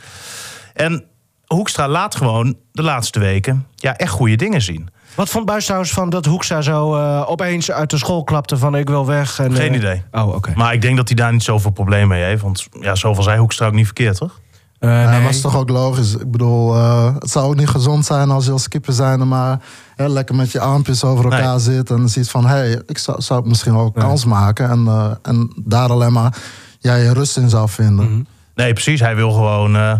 [0.72, 1.04] En
[1.46, 4.88] Hoekstra laat gewoon de laatste weken ja, echt goede dingen zien.
[5.14, 8.76] Wat vond Buis trouwens van dat Hoekstra zo eh, opeens uit de school klapte van
[8.76, 9.38] ik wil weg?
[9.38, 10.02] En, Geen eh, idee.
[10.10, 10.52] Oh, oké.
[10.54, 12.42] Maar ik denk dat hij daar niet zoveel probleem mee heeft.
[12.42, 14.40] Want ja, zoveel zei Hoekstra ook niet verkeerd, toch?
[14.84, 15.20] Nee.
[15.20, 16.14] maar is toch ook logisch.
[16.16, 19.60] Ik bedoel, eh, het zou ook niet gezond zijn als je als keeper zijn, maar
[19.96, 21.58] hè, lekker met je armpjes over elkaar Nee.
[21.58, 24.04] zit en ziet van, hé, hey, ik zou, zou misschien ook Nee.
[24.04, 26.36] kans maken en, eh, en daar alleen maar
[26.78, 28.10] ja, je rust in zou vinden.
[28.10, 28.22] Mhm.
[28.54, 29.00] Nee, precies.
[29.00, 29.92] Hij wil gewoon eh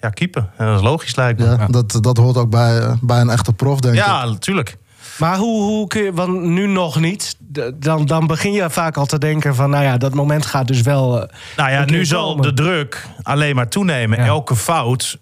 [0.00, 0.50] ja, keepen.
[0.56, 1.44] En dat is logisch, lijkt me.
[1.44, 4.00] Ja, Dat, dat hoort ook bij, bij een echte prof, denk ik.
[4.00, 4.76] Ja, natuurlijk.
[5.18, 7.36] Maar hoe, hoe kun je, want nu nog niet,
[7.74, 10.80] dan, dan begin je vaak al te denken van, nou ja, dat moment gaat dus
[10.80, 11.22] wel.
[11.22, 12.42] eh, Nou ja, nu zal komen.
[12.42, 14.18] de druk alleen maar toenemen.
[14.18, 14.24] Ja.
[14.26, 15.18] Elke fout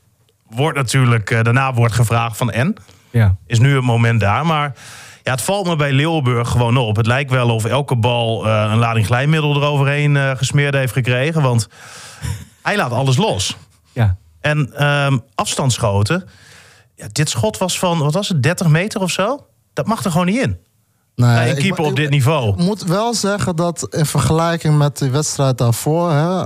[0.49, 1.31] wordt natuurlijk...
[1.31, 2.75] eh, daarna wordt gevraagd van en.
[3.11, 3.37] Ja.
[3.47, 4.47] Is nu het moment daar.
[4.47, 4.73] Maar
[5.23, 6.97] ja, het valt me bij Leeuwenburg gewoon op.
[6.97, 11.43] Het lijkt wel of elke bal eh, een lading glijmiddel eroverheen eh, gesmeerd heeft gekregen.
[11.43, 11.69] Want
[12.63, 13.57] hij laat alles los.
[13.93, 14.17] Ja.
[14.41, 16.29] En ehm, afstandsschoten.
[16.97, 19.47] Ja, dit schot was van, wat was het, 30 meter of zo?
[19.73, 20.57] Dat mag er gewoon niet in.
[21.15, 22.49] Nee, Bij een ik- keeper op dit niveau.
[22.49, 26.45] Ik moet wel zeggen dat in vergelijking met de wedstrijd daarvoor hè,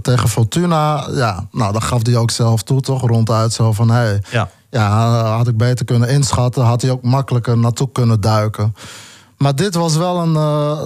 [0.00, 3.00] tegen Fortuna, ja, nou, dat gaf hij ook zelf toe, toch?
[3.06, 4.48] Ronduit zo van, hé, hey, Ja.
[4.70, 8.74] ja, had ik beter kunnen inschatten, had hij ook makkelijker naartoe kunnen duiken.
[9.38, 10.36] Maar dit was wel een.
[10.36, 10.84] eh,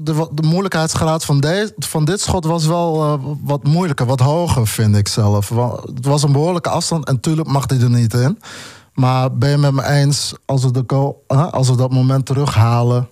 [0.00, 4.66] de, de moeilijkheidsgraad van, de, van dit schot was wel eh, wat moeilijker, wat hoger,
[4.66, 5.48] vind ik zelf.
[5.94, 8.38] Het was een behoorlijke afstand en tuurlijk mag hij er niet in.
[8.94, 12.26] Maar ben je met me eens, als we, de goal, hè, als we dat moment
[12.26, 13.08] terughalen.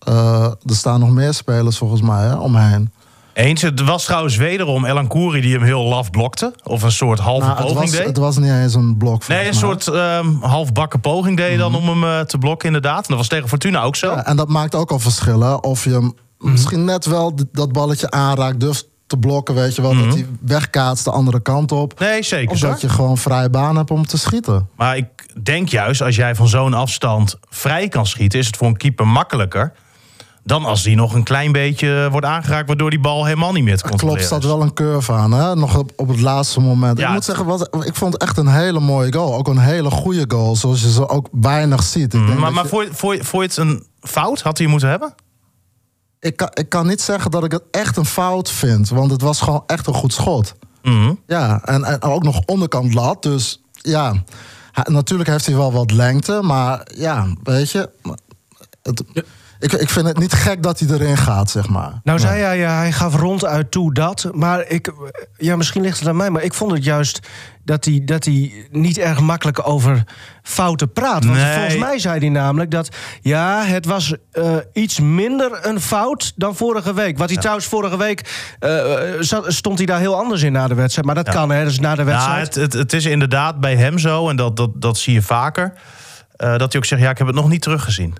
[0.00, 2.92] eh, er staan nog meer spelers volgens mij hè, omheen.
[3.32, 6.54] Eens, het was trouwens wederom Elan Kouri die hem heel laf blokte.
[6.64, 8.06] Of een soort halve Nou, het, poging was, deed.
[8.06, 9.28] het was niet eens een blok.
[9.28, 11.80] nee, een soort ehm halfbakken poging deed dan Mhm.
[11.88, 12.96] om hem eh, te blokken inderdaad.
[12.98, 14.10] En dat was tegen Fortuna ook zo.
[14.10, 15.62] Ja, en dat maakt ook al verschillen.
[15.64, 16.50] Of je hem Mhm.
[16.52, 19.94] misschien net wel dat balletje aanraakt, durft te blokken, weet je wel.
[19.94, 21.94] Dat hij wegkaatst de andere kant op.
[21.94, 22.08] Mhm.
[22.08, 24.68] Nee, zeker Of dat je gewoon vrije baan hebt om te schieten.
[24.76, 25.06] Maar ik
[25.42, 28.38] denk juist, als jij van zo'n afstand vrij kan schieten...
[28.38, 29.72] is het voor een keeper makkelijker...
[30.44, 32.66] dan als die nog een klein beetje wordt aangeraakt...
[32.66, 35.54] waardoor die bal helemaal niet meer te Klopt, staat wel een curve aan, hè?
[35.56, 36.98] Nog op, op het laatste moment.
[36.98, 39.34] Ja, ik moet zeggen, wat, ik vond het echt een hele mooie goal.
[39.34, 42.14] Ook een hele goede goal, zoals je ze ook weinig ziet.
[42.14, 44.88] Ik, denk Maar, maar je- voor, voor, voor je het een fout had hij moeten
[44.88, 45.14] hebben?
[46.20, 48.88] Ik, kan, ik kan niet zeggen dat ik het echt een fout vind.
[48.88, 50.54] Want het was gewoon echt een goed schot.
[50.82, 51.14] Mhm.
[51.26, 53.22] Ja, en, en ook nog onderkant lat.
[53.22, 54.14] Dus ja,
[54.72, 56.40] hij- natuurlijk heeft hij wel wat lengte.
[56.42, 57.90] Maar ja, weet je...
[58.82, 59.02] Het,
[59.58, 62.00] ik, ik vind het niet gek dat hij erin gaat, zeg maar.
[62.04, 64.28] Nou zei hij, ja, hij gaf ronduit toe dat.
[64.32, 64.92] Maar ik,
[65.36, 66.30] ja, misschien ligt het aan mij.
[66.30, 67.20] Maar ik vond het juist
[67.70, 70.04] dat hij, dat hij niet erg makkelijk over
[70.42, 71.24] fouten praat.
[71.24, 71.52] Want Nee.
[71.54, 72.88] volgens mij zei hij namelijk dat...
[73.20, 77.18] ja, het was eh, iets minder een fout dan vorige week.
[77.18, 78.54] Wat hij trouwens vorige week...
[78.58, 78.82] eh,
[79.20, 81.06] zat- stond hij daar heel anders in na de wedstrijd.
[81.06, 81.32] Maar dat Ja.
[81.32, 82.54] kan, hè, dus na de Ja, wedstrijd.
[82.54, 85.72] het, het, het is inderdaad bij hem zo, en dat, dat, dat zie je vaker...
[86.36, 88.14] eh, dat hij ook zegt, ja, ik heb het nog niet teruggezien.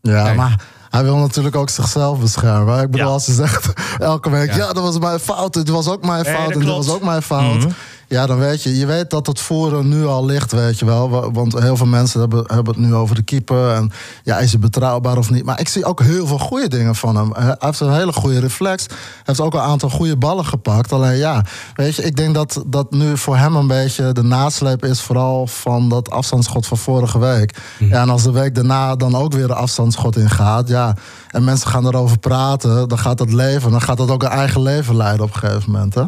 [0.00, 0.34] Ja, Nee.
[0.34, 2.82] maar hij wil natuurlijk ook zichzelf beschermen.
[2.82, 3.12] Ik bedoel, Ja.
[3.12, 4.50] als hij zegt elke week...
[4.50, 4.56] Ja.
[4.56, 4.72] Ja.
[4.72, 6.44] dat was mijn fout, dit was ook mijn fout...
[6.46, 6.86] dat en klopt.
[6.86, 7.56] was ook mijn fout.
[7.58, 7.68] Mhm.
[8.10, 8.76] Ja, dan weet je.
[8.78, 11.10] Je weet dat het voeren nu al ligt, weet je wel.
[11.10, 13.74] Wa- Want heel veel mensen hebben, hebben het nu over de keeper.
[13.74, 13.92] En
[14.24, 15.44] ja, is hij betrouwbaar of niet?
[15.44, 17.32] Maar ik zie ook heel veel goede dingen van hem.
[17.34, 18.86] Hij heeft een hele goede reflex.
[18.86, 20.92] Hij heeft ook een aantal goede ballen gepakt.
[20.92, 21.44] Alleen ja,
[21.74, 25.00] weet je, ik denk dat dat nu voor hem een beetje de nasleep is...
[25.00, 27.58] vooral van dat afstandsschot van vorige week.
[27.78, 30.68] Ja, en als de week daarna dan ook weer een afstandsschot ingaat...
[30.68, 30.94] ja,
[31.30, 33.70] en mensen gaan erover praten, dan gaat dat leven...
[33.70, 36.02] dan gaat dat ook een eigen leven leiden op een gegeven moment, hè?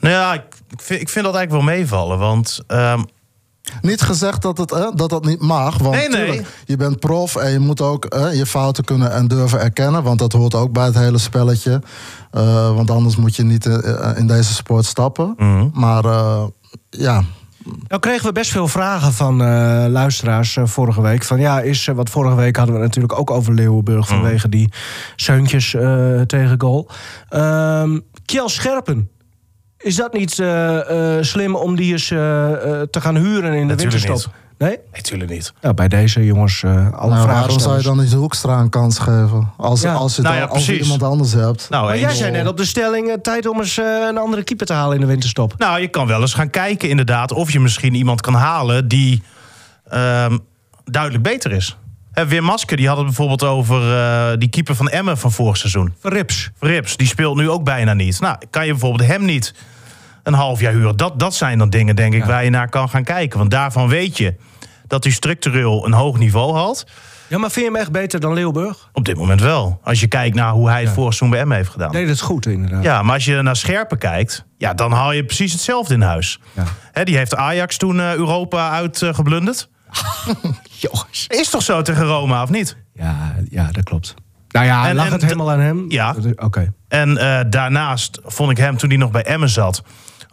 [0.00, 2.60] Nou ja, ik, ik, vind, ik vind dat eigenlijk wel meevallen, want...
[2.66, 3.02] ehm,
[3.80, 5.78] Niet gezegd dat het, eh, dat, dat niet mag.
[5.78, 6.24] Want Nee, nee.
[6.26, 10.02] tuurlijk, je bent prof en je moet ook eh, je fouten kunnen en durven erkennen.
[10.02, 11.82] Want dat hoort ook bij het hele spelletje.
[12.30, 15.34] Eh, want anders moet je niet eh, in deze sport stappen.
[15.36, 15.68] Mhm.
[15.72, 16.42] Maar eh,
[16.90, 17.22] ja,
[17.88, 21.24] Nou kregen we best veel vragen van eh, luisteraars eh, vorige week.
[21.24, 24.08] Van ja, is, eh, want vorige week hadden we natuurlijk ook over Leeuwenburg...
[24.08, 24.72] vanwege die
[25.16, 26.88] zeuntjes eh, tegen goal.
[27.28, 29.10] Ehm Kjell Scherpen.
[29.78, 32.18] Is dat niet eh, eh, slim om die eens eh,
[32.90, 34.32] te gaan huren in de Natuurlijk winterstop?
[34.58, 34.68] Nee?
[34.68, 35.52] nee, natuurlijk niet.
[35.60, 38.68] Nou, bij deze jongens eh alle nou, vragen waarom zou je dan niet Hoekstra een
[38.68, 39.52] kans geven?
[39.56, 39.92] Als, Ja.
[39.92, 41.66] als je, Nou dan- ja, als je iemand anders hebt.
[41.70, 43.18] Nou, Maar jij zei net op de stelling...
[43.22, 45.54] tijd om eens eh, een andere keeper te halen in de winterstop.
[45.58, 47.32] Nou, je kan wel eens gaan kijken inderdaad...
[47.32, 49.22] of je misschien iemand kan halen die
[49.88, 50.38] ehm,
[50.84, 51.76] duidelijk beter is.
[52.18, 55.56] Hè, Wim Masker die had het bijvoorbeeld over eh, die keeper van Emmen van vorig
[55.56, 55.94] seizoen.
[56.00, 56.50] Verrips.
[56.58, 58.20] Rips, die speelt nu ook bijna niet.
[58.20, 59.54] Nou, kan je bijvoorbeeld hem niet
[60.22, 60.96] een half jaar huren?
[60.96, 63.38] Dat, dat zijn dan dingen, denk ik, waar je naar kan gaan kijken.
[63.38, 64.34] Want daarvan weet je
[64.86, 66.86] dat hij structureel een hoog niveau had.
[67.26, 68.88] Ja, maar vind je hem echt beter dan Leeuwburg?
[68.92, 69.80] Op dit moment wel.
[69.82, 71.92] Als je kijkt naar hoe hij het vorig seizoen bij Emmen heeft gedaan.
[71.92, 72.82] Deed het goed, inderdaad.
[72.82, 76.40] Ja, maar als je naar Scherpen kijkt, ja, dan haal je precies hetzelfde in huis.
[76.94, 77.04] Ja.
[77.04, 79.68] Die heeft Ajax toen eh, Europa uitgeblunderd.
[80.80, 81.24] Jongens.
[81.28, 82.76] Is toch zo tegen Roma, of niet?
[82.94, 84.14] Ja, ja, dat klopt.
[84.48, 85.84] Nou ja, En- lag en het helemaal aan hem?
[85.88, 86.14] Ja.
[86.36, 86.72] Oké.
[86.88, 89.82] En eh, daarnaast vond ik hem, toen hij nog bij Emmen zat...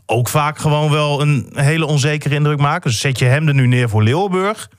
[0.05, 2.89] ook vaak gewoon wel een hele onzekere indruk maken.
[2.89, 4.69] Dus zet je hem er nu neer voor Leeuwenburg...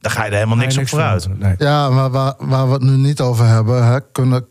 [0.00, 1.38] dan ga je er helemaal niks op vooruit.
[1.38, 1.54] Nee.
[1.58, 4.46] Ja, maar waar, waar we het nu niet over hebben, hè, kunnen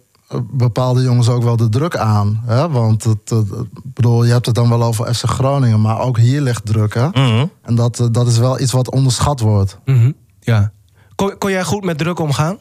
[0.52, 2.42] bepaalde jongens ook wel de druk aan.
[2.46, 2.70] Hè?
[2.70, 3.52] Want het, het-
[3.84, 6.94] ik bedoel, je hebt het dan wel over FC Groningen, maar ook hier ligt druk.
[6.94, 7.08] Hè?
[7.08, 7.46] Mhm.
[7.62, 9.78] En dat, eh, dat is wel iets wat onderschat wordt.
[9.86, 10.12] Mhm.
[10.40, 10.72] ja.
[11.16, 12.58] Kon, kon jij goed met druk omgaan?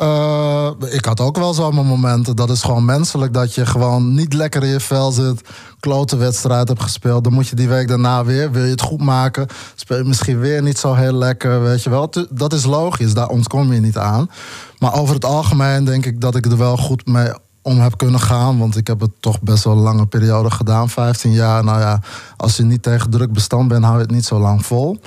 [0.00, 2.36] Eh, ik had ook wel zo mijn momenten.
[2.36, 5.40] Dat is gewoon menselijk dat je gewoon niet lekker in je vel zit.
[5.80, 7.24] Klote wedstrijd hebt gespeeld.
[7.24, 8.50] Dan moet je die week daarna weer.
[8.50, 9.46] Wil je het goed maken?
[9.74, 11.62] Speel je misschien weer niet zo heel lekker.
[11.62, 12.10] Weet je wel.
[12.30, 13.14] Dat is logisch.
[13.14, 14.30] Daar ontkom je niet aan.
[14.78, 17.32] Maar over het algemeen denk ik dat ik er wel goed mee
[17.62, 18.58] om heb kunnen gaan.
[18.58, 21.64] Want ik heb het toch best wel een lange periode gedaan, 15 jaar.
[21.64, 22.00] Nou ja,
[22.36, 25.00] als je niet tegen druk bestand bent, hou je het niet zo lang vol.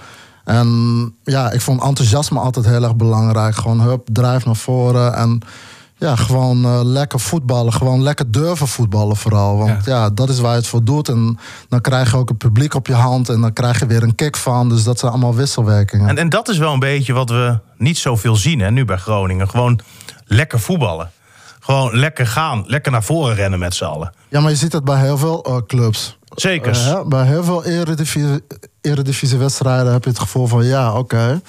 [0.43, 3.55] En ja, ik vond enthousiasme altijd heel erg belangrijk.
[3.55, 5.41] Gewoon hup, drijf naar voren en
[6.03, 7.73] ja, gewoon uh, lekker voetballen.
[7.73, 9.57] Gewoon lekker durven voetballen vooral.
[9.57, 10.09] Want ja.
[10.09, 11.09] dat is waar je het voor doet.
[11.09, 13.29] En dan krijg je ook het publiek op je hand.
[13.29, 14.69] En dan krijg je weer een kick van.
[14.69, 16.09] Dus dat zijn allemaal wisselwerkingen.
[16.09, 18.97] En, en dat is wel een beetje wat we niet zoveel zien hè, nu bij
[18.97, 19.49] Groningen.
[19.49, 19.79] Gewoon
[20.25, 21.11] lekker voetballen.
[21.59, 22.63] Gewoon lekker gaan.
[22.67, 24.13] Lekker naar voren rennen met z'n allen.
[24.29, 26.17] Ja, maar je ziet het bij heel veel uh, clubs.
[26.35, 26.75] Zeker.
[26.75, 28.41] Uh, bij heel veel eredivisie,
[28.81, 30.65] eredivisiewedstrijden heb je het gevoel van...
[30.65, 31.41] ja, oké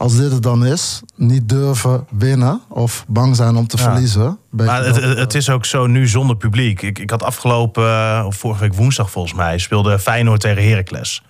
[0.00, 4.38] als dit het dan is, niet durven winnen of bang zijn om te verliezen.
[4.50, 6.82] Maar het, het, is ook zo nu zonder publiek.
[6.82, 11.22] Ik, ik had afgelopen, uh, of vorige week woensdag volgens mij, speelde Feyenoord tegen Heracles.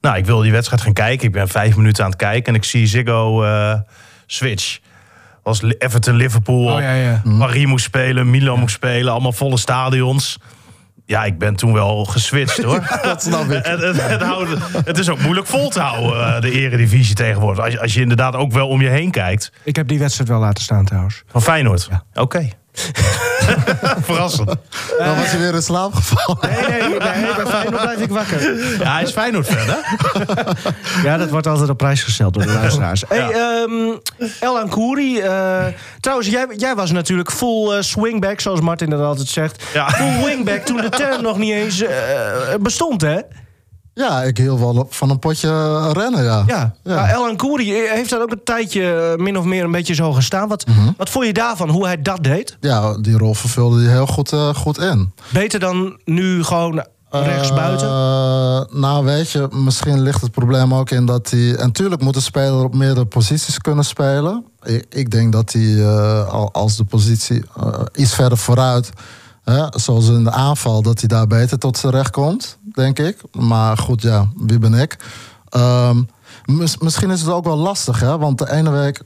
[0.00, 1.26] Nou, ik wilde die wedstrijd gaan kijken.
[1.26, 3.74] Ik ben vijf minuten aan het kijken en ik zie Ziggo uh,
[4.26, 4.78] switch.
[5.42, 7.20] Was Everton Liverpool, oh, ja, ja.
[7.24, 10.38] Marie moest spelen, Milan moest spelen, allemaal volle stadions.
[11.06, 12.86] Ja, ik ben toen wel geswitcht hoor.
[13.02, 13.64] dat snap ik.
[13.64, 17.64] Het, het, het, het, is ook moeilijk vol te houden, eh, de eredivisie tegenwoordig.
[17.64, 19.52] Als je, als je inderdaad ook wel om je heen kijkt.
[19.62, 21.22] Ik heb die wedstrijd wel laten staan trouwens.
[21.26, 21.88] Van Feyenoord?
[21.90, 22.22] Ja.
[22.22, 22.48] Oké.
[24.06, 24.54] Verrassend.
[24.98, 26.38] Dan was je weer in slaap gevallen.
[26.40, 28.54] Nee, nee, nee, bij Feyenoord blijf ik wakker.
[28.78, 29.76] Ja, hij is Feyenoord hè?
[31.08, 33.00] ja, dat wordt altijd op prijs gesteld door de luisteraars.
[33.00, 33.06] Ja.
[33.16, 34.00] Hey, um,
[34.40, 35.22] Elan Kouri.
[35.22, 35.64] Uh,
[36.00, 39.62] trouwens, jij, jij was natuurlijk full uh, swingback, zoals Martin dat altijd zegt.
[39.74, 39.90] Ja.
[39.90, 41.90] Full wingback toen de term nog niet eens uh,
[42.60, 43.20] bestond, hè?
[43.94, 45.48] Ja, ik hield wel van een potje
[45.92, 46.44] rennen, ja.
[46.46, 46.94] Ja, ja.
[46.94, 50.48] Nou, Elan Koeri heeft dat ook een tijdje min of meer een beetje zo gestaan.
[50.48, 50.94] Wat, mm -hmm.
[50.96, 52.56] wat vond je daarvan, hoe hij dat deed?
[52.60, 55.12] Ja, die rol vervulde hij heel goed, uh, goed in.
[55.32, 57.86] Beter dan nu gewoon rechtsbuiten?
[57.86, 61.56] Uh, nou, weet je, misschien ligt het probleem ook in dat hij...
[61.56, 64.44] En natuurlijk moet de speler op meerdere posities kunnen spelen.
[64.62, 67.44] Ik, ik denk dat hij, uh, als de positie
[67.94, 68.90] iets verder vooruit...
[69.70, 73.20] zoals in de aanval, dat hij daar beter tot zijn recht komt denk ik.
[73.32, 74.96] Maar goed, ja, wie ben ik?
[76.44, 78.18] Mis, misschien is het ook wel lastig, hè?
[78.18, 79.02] Want de ene week,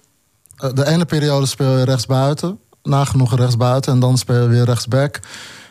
[0.56, 5.20] eh, de ene periode speel je rechtsbuiten, nagenoeg rechtsbuiten, en dan speel je weer rechtsback.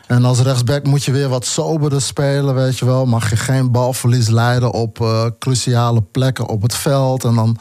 [0.06, 3.06] En als rechtsback moet je weer wat soberder spelen, weet je wel.
[3.06, 7.24] Mag je geen balverlies leiden op uh, cruciale plekken op het veld.
[7.24, 7.56] En dan,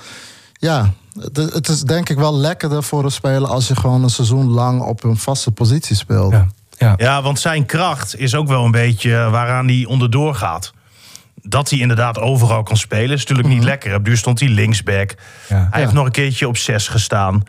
[0.54, 0.94] ja,
[1.34, 4.82] het, is denk ik wel lekkerder voor een speler als je gewoon een seizoen lang
[4.82, 6.32] op een vaste positie speelt.
[6.32, 6.48] Ja.
[6.78, 6.94] Ja.
[6.98, 10.74] ja, want zijn kracht is ook wel een beetje waaraan hij onderdoor gaat.
[11.42, 13.68] Dat hij inderdaad overal kan spelen is natuurlijk niet mhm.
[13.68, 13.96] lekker.
[13.96, 15.16] Op duur stond hij linksback.
[15.50, 15.68] Ja.
[15.72, 17.44] Hij heeft nog een keertje op zes gestaan.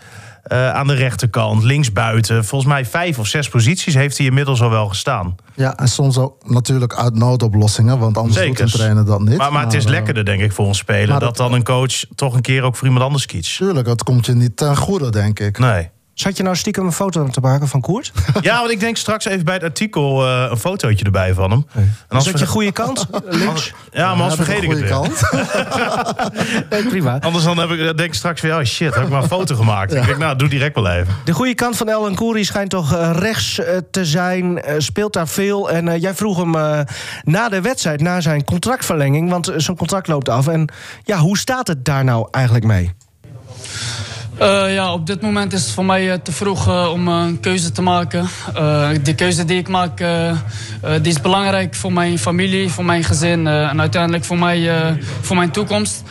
[0.53, 2.45] Uh, aan de rechterkant, linksbuiten.
[2.45, 5.37] Volgens mij vijf of zes posities heeft hij inmiddels al wel gestaan.
[5.55, 8.59] Ja, en soms ook natuurlijk uit noodoplossingen, want anders Zekers.
[8.59, 9.37] doet een trainer dat niet.
[9.37, 11.21] Maar, maar, het is uh, lekkerder, denk ik, voor een speler...
[11.21, 13.57] dat dan een coach toch een keer ook voor iemand anders kiest.
[13.57, 15.59] Tuurlijk, het komt je niet ten goede, denk ik.
[15.59, 15.89] Nee.
[16.19, 18.13] Zat je nou stiekem een foto te maken van Koert?
[18.41, 21.67] Ja, want ik denk straks even bij het artikel uh, een fotootje erbij van hem.
[21.73, 21.85] Nee.
[22.09, 23.07] En als je goede kant?
[23.29, 23.73] Links?
[23.93, 25.21] Ja, maar als ja, vergeet ik het kant.
[26.71, 27.19] nee, prima.
[27.21, 29.55] Anders dan heb ik, denk ik straks van, oh shit, heb ik maar een foto
[29.55, 29.93] gemaakt.
[29.93, 30.01] Ja.
[30.01, 31.15] Ik denk, nou, doe direct wel even.
[31.25, 34.63] De goede kant van Ellen Koeri schijnt toch uh, rechts uh, te zijn.
[34.79, 35.71] speelt daar veel.
[35.71, 36.85] En jij vroeg hem
[37.23, 39.31] na de wedstrijd, na zijn contractverlenging...
[39.31, 40.47] want zijn contract loopt af.
[40.47, 40.73] En
[41.05, 42.95] ja, hoe staat het daar nou eigenlijk mee?
[44.41, 47.41] Uh, ja, op dit moment is het voor mij uh, te vroeg uh, om een
[47.41, 48.29] keuze te maken.
[49.03, 49.99] de keuze die ik maak,
[51.01, 54.71] die is belangrijk voor mijn familie, voor mijn gezin en uiteindelijk voor, mij,
[55.21, 56.03] voor mijn toekomst.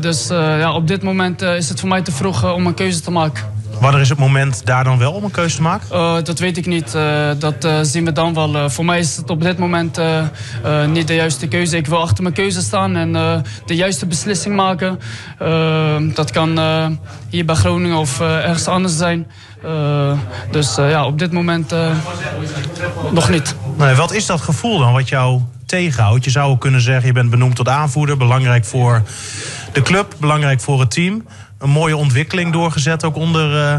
[0.00, 3.10] dus ja, op dit moment is het voor mij te vroeg om een keuze te
[3.10, 3.53] maken.
[3.80, 5.86] Wanneer is het moment daar dan wel om een keuze te maken?
[5.92, 6.94] Uh, dat weet ik niet.
[6.94, 8.70] Uh, dat uh, zien we dan wel.
[8.70, 10.00] voor mij is het op dit moment
[10.88, 11.76] niet de juiste keuze.
[11.76, 13.12] Ik wil achter mijn keuze staan en
[13.66, 15.00] de juiste beslissing maken.
[16.14, 16.58] dat kan
[17.28, 19.26] hier bij Groningen of ergens anders zijn.
[20.50, 21.74] dus ja, op dit moment
[23.10, 23.54] nog niet.
[23.76, 25.40] Nee, wat is dat gevoel dan wat jou
[25.74, 26.24] tegenhoudt?
[26.24, 28.16] Je zou kunnen zeggen, je bent benoemd tot aanvoerder.
[28.16, 29.02] Belangrijk voor
[29.72, 31.26] de club, belangrijk voor het team
[31.58, 33.76] een mooie ontwikkeling doorgezet, ook onder uh,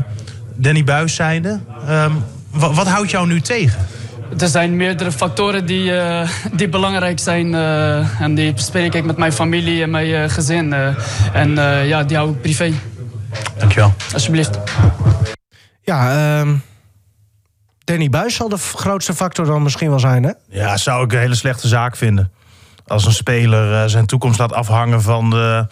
[0.55, 1.59] Danny Buis zijnde.
[1.89, 3.87] Um, wat houdt jou nu tegen?
[4.37, 7.53] Er zijn meerdere factoren die, uh, die belangrijk zijn.
[7.53, 10.73] Uh, en die bespreek ik met mijn familie en mijn gezin.
[11.33, 11.55] en
[11.85, 12.73] ja, die hou ik privé.
[13.57, 13.93] Dankjewel.
[14.13, 14.59] Alsjeblieft.
[15.81, 16.61] Ja, um,
[17.85, 20.31] Danny Buis zal de grootste factor dan misschien wel zijn, hè?
[20.49, 22.31] Ja, zou ik een hele slechte zaak vinden.
[22.87, 25.67] Als een speler zijn toekomst laat afhangen van de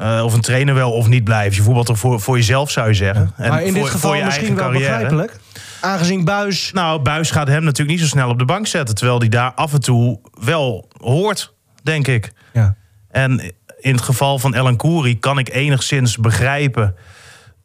[0.00, 1.56] uh, of een trainer wel of niet blijft.
[1.56, 3.32] Je voetbalt toch voor, voor jezelf, zou je zeggen.
[3.36, 4.90] En maar in dit geval misschien wel carrière.
[4.90, 5.38] begrijpelijk.
[5.80, 6.70] Aangezien Buis...
[6.72, 8.94] Nou, Buis gaat hem natuurlijk niet zo snel op de bank zetten.
[8.94, 12.32] Terwijl hij daar af en toe wel hoort, denk ik.
[12.52, 12.74] Ja.
[13.10, 13.40] En
[13.80, 16.94] in het geval van Ellen Kouri kan ik enigszins begrijpen...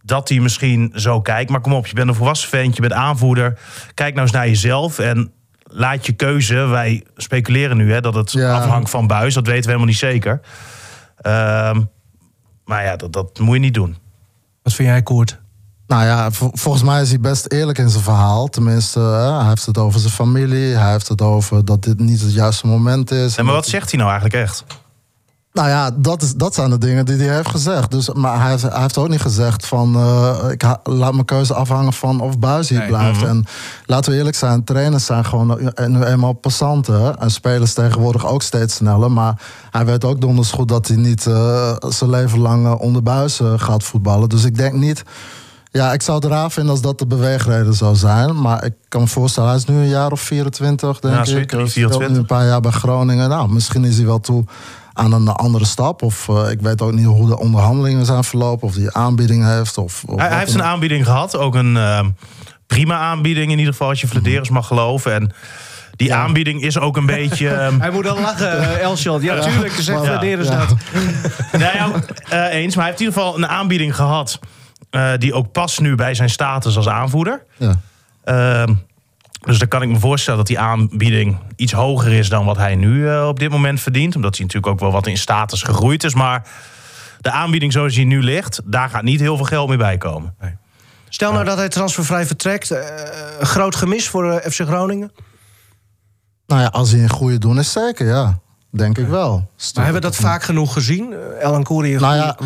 [0.03, 1.49] dat hij misschien zo kijkt.
[1.51, 3.59] Maar kom op, je bent een volwassen vent, je bent aanvoerder.
[3.93, 5.31] Kijk nou eens naar jezelf en
[5.63, 6.55] laat je keuze.
[6.55, 8.53] Wij speculeren nu hè, dat het Ja.
[8.53, 9.33] afhangt van buis.
[9.33, 10.41] Dat weten we helemaal niet zeker.
[11.17, 11.81] Ehm,
[12.65, 13.97] maar ja, dat, dat moet je niet doen.
[14.63, 15.39] Wat vind jij, Koert?
[15.87, 18.47] Nou ja, vol- volgens mij is hij best eerlijk in zijn verhaal.
[18.47, 20.75] Tenminste, hij heeft het over zijn familie.
[20.75, 23.37] Hij heeft het over dat dit niet het juiste moment is.
[23.37, 24.65] En maar wat zegt hij nou eigenlijk echt?
[25.53, 27.91] Nou ja, dat, is, dat zijn de dingen die hij heeft gezegd.
[27.91, 29.95] Dus, maar hij, heeft- hij heeft ook niet gezegd van...
[29.95, 32.87] eh, ik ha- laat mijn keuze afhangen van of Buis hier Nee.
[32.87, 33.23] blijft.
[33.23, 33.45] En
[33.85, 37.17] laten we eerlijk zijn, trainers zijn gewoon nu- eenmaal passanten.
[37.19, 39.11] En spelers tegenwoordig ook steeds sneller.
[39.11, 43.03] Maar hij weet ook donders goed dat hij niet eh, zijn leven lang eh, onder
[43.03, 44.29] Buis gaat voetballen.
[44.29, 45.03] Dus ik denk niet...
[45.73, 48.41] Ja, ik zou het raar vinden als dat de beweegreden zou zijn.
[48.41, 51.25] Maar ik kan me voorstellen, hij is nu een jaar of 24, denk Ja, ik.
[51.27, 51.93] Hij 24.
[51.95, 53.29] speelt nu een paar jaar bij Groningen.
[53.29, 54.43] Nou, misschien is hij wel toe
[55.01, 56.01] aan een andere stap.
[56.01, 58.67] Of eh, ik weet ook niet hoe de onderhandelingen zijn verlopen.
[58.67, 59.77] Of hij aanbieding heeft.
[59.77, 61.37] Of, of Hij, heeft een aanbieding gehad.
[61.37, 62.09] Ook een ehm,
[62.67, 65.13] prima aanbieding in ieder geval, als je Vladeris mag geloven.
[65.13, 65.31] En
[65.95, 67.49] die aanbieding is ook een beetje...
[67.53, 69.21] ehm, Hij moet al lachen, uh, Elshot.
[69.21, 70.57] Ja, tuurlijk, zegt Maar- Vladeris ja.
[70.65, 70.75] dat.
[71.61, 71.91] nou ja,
[72.29, 72.75] eh, eens.
[72.75, 74.39] Maar hij heeft in ieder geval een aanbieding gehad...
[74.89, 77.43] eh, die ook past nu bij zijn status als aanvoerder.
[77.57, 77.79] Ja.
[78.23, 78.73] Ehm,
[79.41, 82.75] dus dan kan ik me voorstellen dat die aanbieding iets hoger is dan wat hij
[82.75, 84.15] nu eh, op dit moment verdient.
[84.15, 86.13] Omdat hij natuurlijk ook wel wat in status gegroeid is.
[86.13, 86.47] Maar
[87.21, 90.35] de aanbieding zoals die nu ligt, daar gaat niet heel veel geld meer bij komen.
[91.09, 92.71] Stel nou dat hij transfervrij vertrekt.
[92.71, 92.79] eh,
[93.39, 95.11] een groot gemis voor eh, FC Groningen.
[96.47, 98.39] Nou ja, als hij een goede doen is, zeker, ja.
[98.69, 99.31] Denk ik wel.
[99.75, 101.13] Maar hebben we dat vaak genoeg gezien?
[101.41, 102.37] Elan Koeri Nou ja,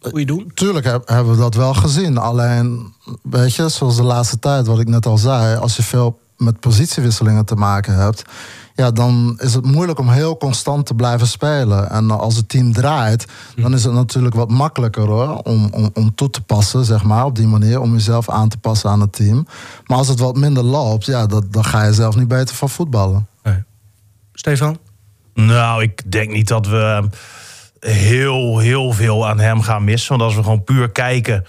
[0.00, 0.50] goeie doen?
[0.54, 2.18] Tuurlijk heb- hebben we dat wel gezien.
[2.18, 6.20] Alleen, weet je, zoals de laatste tijd, wat ik net al zei, als je veel
[6.42, 8.24] met positiewisselingen te maken hebt,
[8.74, 11.90] ja, dan is het moeilijk om heel constant te blijven spelen.
[11.90, 16.14] En als het team draait, dan is het natuurlijk wat makkelijker hoor, om, om, om
[16.14, 19.12] toe te passen, zeg maar, op die manier, om jezelf aan te passen aan het
[19.12, 19.46] team.
[19.86, 22.68] Maar als het wat minder loopt, ja, dat, dan ga je zelf niet beter van
[22.68, 23.26] voetballen.
[24.34, 24.78] Stefan?
[25.34, 27.08] Nou, ik denk niet dat we
[27.80, 30.10] heel, heel veel aan hem gaan missen.
[30.10, 31.44] Want als we gewoon puur kijken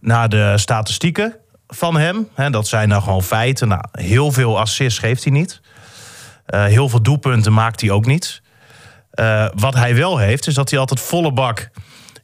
[0.00, 1.36] naar de statistieken
[1.68, 3.68] van hem, hè, dat zijn nou gewoon feiten.
[3.68, 5.60] Nou, heel veel assists geeft hij niet.
[6.46, 8.42] Eh, heel veel doelpunten maakt hij ook niet.
[9.10, 11.70] Eh, wat hij wel heeft, is dat hij altijd volle bak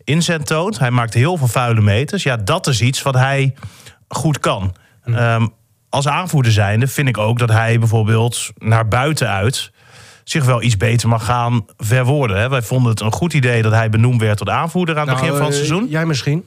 [0.04, 0.78] inzet toont.
[0.78, 2.22] Hij maakt heel veel vuile meters.
[2.22, 3.54] Ja, dat is iets wat hij
[4.08, 4.74] goed kan.
[5.04, 5.46] Ehm,
[5.88, 9.72] als aanvoerder zijnde vind ik ook dat hij bijvoorbeeld naar buiten uit
[10.24, 12.36] zich wel iets beter mag gaan verwoorden.
[12.36, 12.48] Hè.
[12.48, 15.36] Wij vonden het een goed idee dat hij benoemd werd tot aanvoerder aan het begin
[15.36, 15.86] van het eh, seizoen.
[15.88, 16.44] Jij misschien?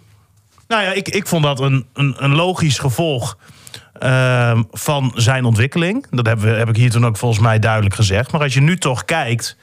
[0.67, 3.37] Nou ja, ik, ik vond dat een, een, een logisch gevolg
[3.99, 6.07] ehm, van zijn ontwikkeling.
[6.09, 8.31] Dat heb, we, heb ik hier toen ook volgens mij duidelijk gezegd.
[8.31, 9.57] Maar als je nu toch kijkt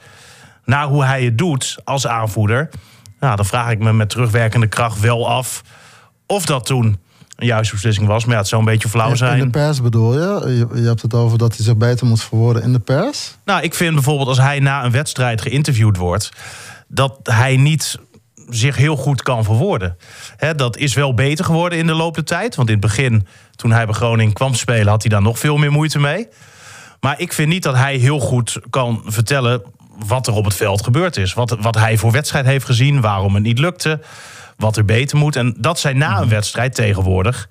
[0.65, 2.69] naar hoe hij het doet als aanvoerder...
[3.19, 5.61] Nou, dan vraag ik me met terugwerkende kracht wel af...
[6.25, 6.99] of dat toen
[7.35, 8.23] een juiste beslissing was.
[8.25, 9.51] Maar ja, het zou een beetje flauw In de zijn.
[9.51, 10.67] pers bedoel je?
[10.73, 13.37] Je hebt het over dat hij zich beter moet verwoorden in de pers?
[13.45, 16.31] Nou, ik vind bijvoorbeeld als hij na een wedstrijd geïnterviewd wordt...
[16.87, 17.99] dat hij niet
[18.49, 19.97] zich heel goed kan verwoorden.
[20.37, 22.55] Hè, dat is wel beter geworden in de loop der tijd.
[22.55, 24.87] Want in het begin, toen hij bij Groningen kwam spelen...
[24.87, 26.27] had hij daar nog veel meer moeite mee.
[26.99, 29.61] Maar ik vind niet dat hij heel goed kan vertellen...
[30.05, 31.33] wat er op het veld gebeurd is.
[31.33, 33.99] Wat, wat hij voor wedstrijd heeft gezien, waarom het niet lukte...
[34.57, 35.35] wat er beter moet.
[35.35, 37.49] En dat zijn na een wedstrijd tegenwoordig...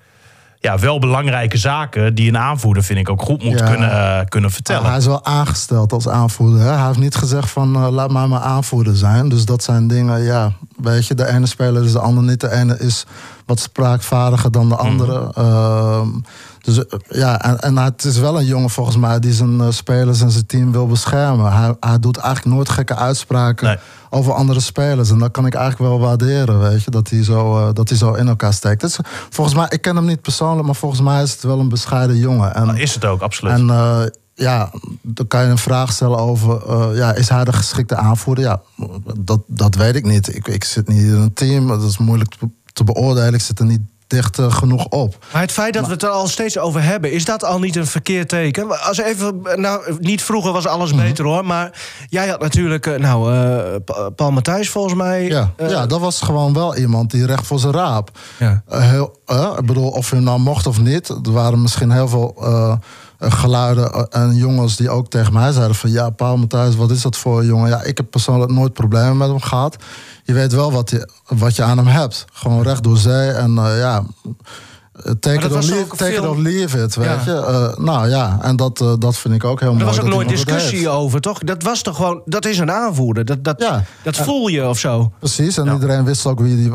[0.63, 3.65] Ja, wel belangrijke zaken die een aanvoerder, vind ik, ook goed moet Ja.
[3.69, 4.89] kunnen, eh, kunnen vertellen.
[4.89, 6.59] hij is wel aangesteld als aanvoerder.
[6.59, 6.71] Hè?
[6.71, 9.29] Hij heeft niet gezegd van eh, laat mij maar aanvoerder zijn.
[9.29, 12.39] Dus dat zijn dingen, ja, weet je, de ene speler is de ander niet.
[12.41, 13.05] De ene is
[13.45, 15.31] wat spraakvaardiger dan de andere.
[15.33, 16.07] Ehm,
[16.63, 19.67] dus eh, ja, en, en het is wel een jongen volgens mij die zijn eh,
[19.69, 21.51] spelers en zijn team wil beschermen.
[21.53, 23.77] Hij, hij doet eigenlijk nooit gekke uitspraken Nee.
[24.09, 25.09] over andere spelers.
[25.09, 27.97] En dat kan ik eigenlijk wel waarderen, weet je, dat hij zo, eh, dat hij
[27.97, 28.81] zo in elkaar steekt.
[28.81, 28.97] Dus
[29.29, 32.17] volgens mij, ik ken hem niet persoonlijk, maar volgens mij is het wel een bescheiden
[32.17, 32.55] jongen.
[32.55, 33.53] En, Is het ook, absoluut.
[33.53, 33.65] en
[34.35, 34.71] ja,
[35.01, 36.95] dan kan je een vraag stellen over...
[36.95, 38.43] ja, is hij de geschikte aanvoerder?
[38.43, 38.61] Ja,
[39.19, 40.35] dat, dat weet ik niet.
[40.35, 43.33] Ik, ik zit niet in een team, dat is moeilijk te, te beoordelen.
[43.33, 43.81] Ik zit er niet
[44.13, 45.15] dicht eh, genoeg op.
[45.31, 47.75] Maar het feit dat we het er al steeds over hebben, is dat al niet
[47.75, 48.81] een verkeerd teken?
[48.87, 51.01] Als even, nou, niet vroeger was alles Mhm.
[51.03, 53.31] beter hoor, maar jij had natuurlijk, eh, nou,
[53.79, 55.23] Pa- Paul Matthijs volgens mij.
[55.27, 58.09] Ja, ja, dat was gewoon wel iemand die recht voor zijn raap.
[58.39, 58.63] Ja.
[58.69, 59.15] Heel,
[59.59, 61.09] ik bedoel, of je nou mocht of niet.
[61.09, 62.35] Er waren misschien heel veel
[63.19, 65.91] geluiden en jongens die ook tegen mij zeiden van...
[65.91, 67.69] ja, Paul Matthijs, wat is dat voor een jongen?
[67.69, 69.75] Ja, ik heb persoonlijk nooit problemen met hem gehad.
[70.23, 72.25] Je weet wel wat je, wat je aan hem hebt.
[72.33, 73.29] Gewoon recht door zee.
[73.31, 74.03] En eh, ja,
[75.19, 77.19] take, it or, leave, take it veel- or leave it, weet Ja.
[77.25, 77.45] je.
[77.45, 79.85] Eh, nou ja, en dat, eh, dat vind ik ook heel Er mooi.
[79.85, 81.39] was ook nooit discussie over, toch?
[81.39, 83.25] Dat was toch gewoon, dat is een aanvoerder.
[83.25, 83.83] Dat, dat, Ja.
[84.03, 85.11] dat voel je of zo.
[85.19, 86.71] Precies, en iedereen wist ook wie die,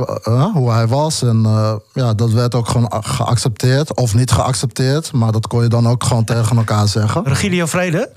[0.52, 1.22] hoe hij was.
[1.22, 1.46] En
[1.92, 3.96] ja, dat werd ook gewoon geaccepteerd.
[3.96, 7.22] Of niet geaccepteerd, maar dat kon je dan ook gewoon tegen elkaar zeggen.
[7.24, 8.10] Regilio Vrede?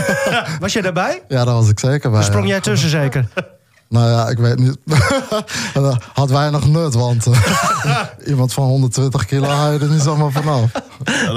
[0.60, 1.22] was jij daarbij?
[1.28, 2.22] Ja, daar was ik zeker bij.
[2.22, 2.50] Sprong ja.
[2.50, 3.28] jij tussen zeker?
[3.90, 4.76] Nou ja, ik weet niet.
[6.12, 10.70] Had weinig nut, want eh, iemand van 120 kilo haal je er niet zomaar vanaf.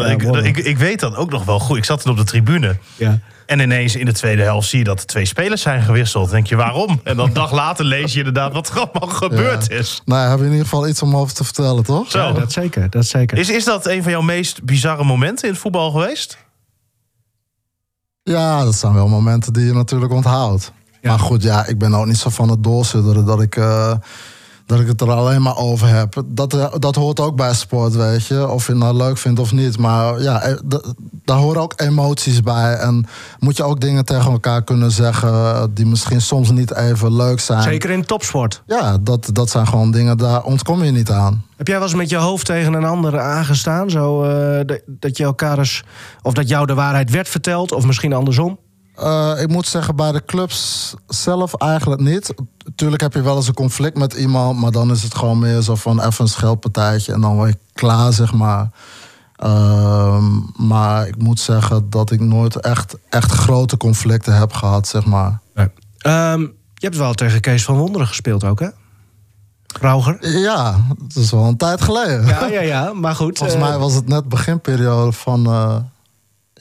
[0.08, 1.78] ik, ik, ik weet dat ook nog wel goed.
[1.78, 2.78] Ik zat toen op de tribune.
[2.95, 3.20] Ja.
[3.45, 6.24] En ineens in de tweede helft zie je dat er twee spelers zijn gewisseld.
[6.26, 7.01] Dan denk je, waarom?
[7.04, 9.76] En dan een dag later lees je inderdaad wat er allemaal gebeurd Ja.
[9.78, 10.01] is.
[10.06, 12.12] Nou, ja, hebben we in ieder geval iets om over te vertellen, toch?
[12.12, 12.20] Zo.
[12.20, 13.38] Ja, dat zeker, dat zeker.
[13.38, 16.38] Is, is dat een van jouw meest bizarre momenten in het voetbal geweest?
[18.24, 20.72] Ja, dat zijn wel momenten die je natuurlijk onthoudt.
[21.04, 23.93] Maar goed, ja, ik ben ook niet zo van het doorsudderen dat ik, eh,
[24.66, 26.24] dat ik het er alleen maar over heb.
[26.26, 28.47] Dat, eh, dat hoort ook bij sport, weet je.
[28.49, 29.78] Of je het nou leuk vindt of niet.
[29.78, 30.56] Maar ja, eh,
[31.26, 32.74] daar horen ook emoties bij.
[32.76, 33.06] En
[33.39, 37.62] moet je ook dingen tegen elkaar kunnen zeggen die misschien soms niet even leuk zijn.
[37.62, 38.64] Zeker in topsport.
[38.66, 41.43] Ja, dat, dat zijn gewoon dingen, daar ontkom je niet aan.
[41.58, 43.89] Heb jij wel eens met je hoofd tegen een ander aangestaan?
[43.89, 44.22] Zo,
[44.66, 45.84] dat- dat je elkaar eens...
[46.22, 48.58] Of dat jou de waarheid werd verteld, of misschien andersom?
[48.96, 52.34] Eh, ik moet zeggen, bij de clubs zelf eigenlijk niet.
[52.76, 55.62] Tuurlijk heb je wel eens een conflict met iemand, maar dan is het gewoon meer
[55.62, 58.70] zo van even een scheldpartijtje en dan word je klaar, zeg maar.
[59.36, 60.24] Ehm,
[60.68, 65.39] maar ik moet zeggen dat ik nooit echt, echt grote conflicten heb gehad, zeg maar.
[65.98, 66.39] Ehm,
[66.74, 68.68] je hebt wel tegen Kees van Wonderen gespeeld ook, hè?
[69.80, 70.39] Rauger?
[70.39, 72.26] Ja, dat is wel een tijd geleden.
[72.26, 73.38] Ja, ja, ja, maar goed.
[73.38, 75.46] Volgens eh, mij was het net beginperiode van.
[75.46, 75.76] eh,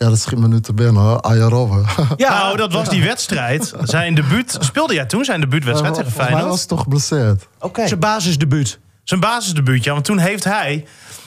[0.03, 1.85] ja, dat schiet me nu te binnen Robben.
[2.17, 3.73] Ja, nou, dat was die wedstrijd.
[3.83, 4.57] Zijn debuut.
[4.61, 6.45] Speelde jij toen zijn debuutwedstrijd tegen Feyenoord?
[6.45, 7.49] was het toch geblesseerd.
[7.61, 7.87] Oké.
[7.87, 8.79] zijn basisdebuut.
[9.05, 9.93] Zijn basisdebuut, ja.
[9.93, 10.87] Want toen heeft hij...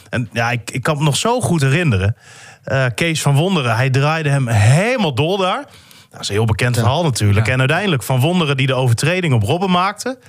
[0.09, 2.15] En ja, ik, ik kan me nog zo goed herinneren.
[2.63, 5.65] eh, Kees van Wonderen, hij draaide hem helemaal dol daar.
[6.09, 7.47] Dat is een heel bekend verhaal natuurlijk.
[7.47, 10.19] En uiteindelijk Van Wonderen die de overtreding op Robben maakte.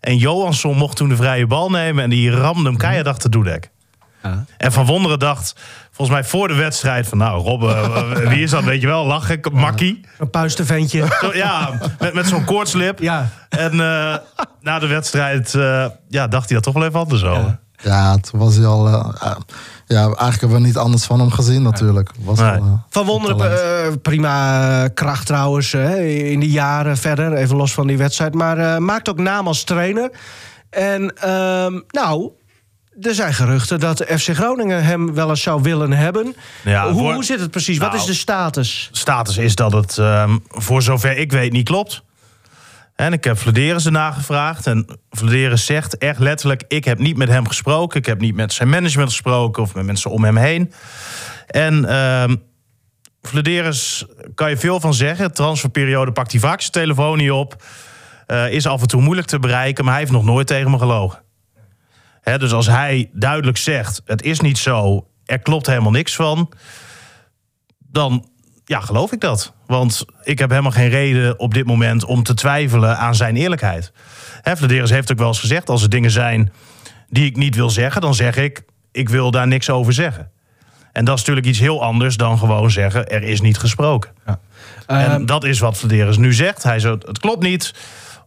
[0.00, 2.04] En Johansson mocht toen de vrije bal nemen.
[2.04, 3.70] En die ramde hem keihard achter Doedek.
[4.56, 5.54] En Van Wonderen dacht,
[5.92, 7.06] volgens mij voor de wedstrijd...
[7.08, 9.06] van nou, Robben, eh, wie is dat, weet je wel?
[9.06, 10.00] Lach ik, makkie.
[10.18, 11.04] Een puistenventje.
[11.20, 12.98] Zo, ja, met, met zo'n koortslip.
[12.98, 13.28] Ja.
[13.48, 14.14] En eh,
[14.60, 17.58] na de wedstrijd eh, ja, dacht hij daar toch wel even anders over.
[17.82, 18.86] Ja, toen was hij al.
[18.88, 19.36] eh, eh,
[19.86, 22.10] ja, eigenlijk hebben we niet anders van hem gezien, natuurlijk.
[22.24, 22.50] Was Nee.
[22.50, 27.32] al, eh, Van Wonderen, eh, prima eh, kracht trouwens, eh, in die jaren verder.
[27.32, 28.34] Even los van die wedstrijd.
[28.34, 30.10] Maar eh, maakt ook naam als trainer.
[30.70, 32.30] En ehm, nou,
[33.00, 36.34] er zijn geruchten dat FC Groningen hem wel eens zou willen hebben.
[36.64, 37.78] Ja, hoe, voor- hoe zit het precies?
[37.78, 38.88] Wat Nou, is de status?
[38.92, 42.02] status is dat het ehm, voor zover ik weet niet klopt.
[42.94, 44.66] En ik heb Vladeris erna gevraagd.
[44.66, 46.64] En Vladeris zegt echt letterlijk...
[46.68, 47.98] ik heb niet met hem gesproken.
[47.98, 49.62] Ik heb niet met zijn management gesproken...
[49.62, 50.72] of met mensen om hem heen.
[51.46, 52.36] En ehm
[53.22, 55.32] Vladeris kan je veel van zeggen.
[55.32, 57.62] Transferperiode pakt hij vaak zijn telefoon niet op.
[58.26, 59.84] Eh, is af en toe moeilijk te bereiken...
[59.84, 61.22] maar hij heeft nog nooit tegen me gelogen.
[62.36, 64.02] Dus als hij duidelijk zegt...
[64.04, 66.52] het is niet zo, er klopt helemaal niks van...
[67.78, 68.28] dan
[68.64, 69.52] ja, geloof ik dat.
[69.66, 73.92] Want ik heb helemaal geen reden op dit moment om te twijfelen aan zijn eerlijkheid.
[74.42, 76.52] Vladeris heeft ook wel eens gezegd: als er dingen zijn
[77.08, 78.62] die ik niet wil zeggen, dan zeg ik:
[78.92, 80.30] ik wil daar niks over zeggen.
[80.92, 84.10] En dat is natuurlijk iets heel anders dan gewoon zeggen: er is niet gesproken.
[84.24, 84.38] En
[84.86, 86.62] Ehm, dat is wat Vladeris nu zegt.
[86.62, 87.74] Hij zegt: het klopt niet,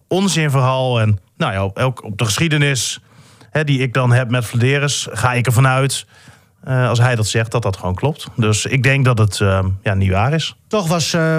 [0.08, 1.00] onzinverhaal.
[1.00, 3.00] En nou ja, ook op de geschiedenis
[3.52, 6.06] hè, die ik dan heb met Vladeris, ga ik ervan uit.
[6.64, 8.28] eh, als hij dat zegt, dat dat gewoon klopt.
[8.36, 10.56] Dus ik denk dat het eh, ja, niet waar is.
[10.68, 11.38] toch was eh,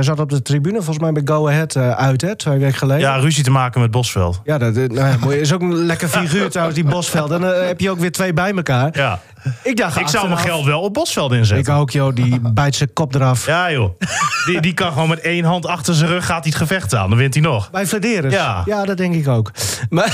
[0.00, 3.02] zat op de tribune, volgens mij bij Go Ahead uit, hè, twee weken geleden.
[3.02, 4.40] Ja, ruzie te maken met Bosveld.
[4.44, 7.30] Ja, dat nou is ook een lekker figuur trouwens, die Bosveld.
[7.30, 8.90] En dan heb je ook weer twee bij elkaar.
[8.92, 9.20] Ja.
[9.62, 11.74] Ik dacht Ik zou mijn geld wel op Bosveld Ik inzetten.
[11.74, 12.14] ook, joh.
[12.14, 13.46] Die bijt zijn kop eraf.
[13.46, 13.98] Ja, joh.
[14.46, 17.08] Die, die kan gewoon met één hand achter zijn rug gaat hij het gevecht aan.
[17.08, 17.70] Dan wint hij nog.
[17.70, 18.32] Bij Vladeris?
[18.32, 18.62] Ja.
[18.64, 19.50] ja, dat denk ik ook.
[19.90, 20.12] Maar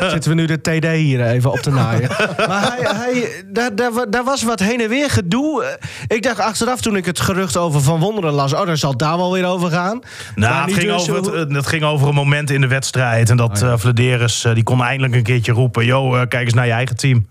[0.10, 2.08] zitten we nu de TD hier even op te naaien.
[2.48, 5.64] maar hij, hij, daar, daar, wa- daar was wat heen en weer gedoe.
[5.64, 8.52] Eh, Ik dacht achteraf toen ik het gerucht over Van Wonderen las...
[8.52, 10.00] oh, dan zal het daar wel weer over gaan.
[10.34, 12.66] Nou, het ging, dus over het, hoe- eh, het ging over een moment in de
[12.68, 13.30] wedstrijd.
[13.30, 15.84] En dat eh Vladeris, eh, die kon eindelijk een keertje roepen...
[15.84, 17.26] Yo, eh, kijk eens naar je eigen team.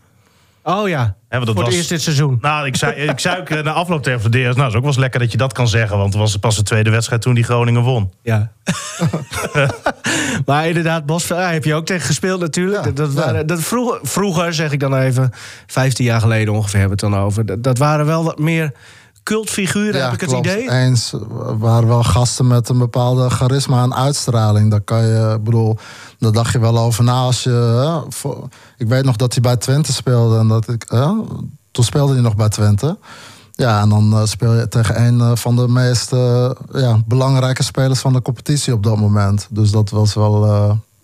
[0.63, 2.37] Oh ja, Hè, want dat voor was, het eerst dit seizoen.
[2.41, 4.55] Nou, ik zei, ik zei ook eh, na afloop tegen Vladeris...
[4.55, 5.97] Nou, het is ook wel eens lekker dat je dat kan zeggen.
[5.97, 8.11] Want het was pas de tweede wedstrijd toen die Groningen won.
[8.21, 8.51] Ja.
[10.45, 12.85] maar inderdaad, Bosveld ja, heb je ook tegen gespeeld natuurlijk.
[12.85, 13.19] Ja, dat, dat ja.
[13.19, 15.31] waren, dat vroeger, vroeger, zeg ik dan even,
[15.67, 17.45] 15 jaar geleden ongeveer hebben we het dan over.
[17.45, 18.71] Dat, dat waren wel wat meer
[19.23, 20.45] cultfiguren, heb ik het klopt.
[20.45, 20.69] idee.
[20.71, 21.13] Eens
[21.57, 24.71] waren wel gasten met een bepaalde charisma en uitstraling.
[24.71, 25.77] Daar kan je, ik bedoel,
[26.19, 27.49] daar dacht je wel over na als je.
[27.49, 28.47] hè, voor-
[28.77, 30.85] ik weet nog dat hij bij Twente speelde en dat ik.
[30.87, 31.07] hè,
[31.71, 32.97] toen speelde hij nog bij Twente.
[33.55, 37.63] Ja, en dan eh, speel je tegen een eh, van de meest eh, ja, belangrijke
[37.63, 39.47] spelers van de competitie op dat moment.
[39.49, 40.45] Dus dat was wel.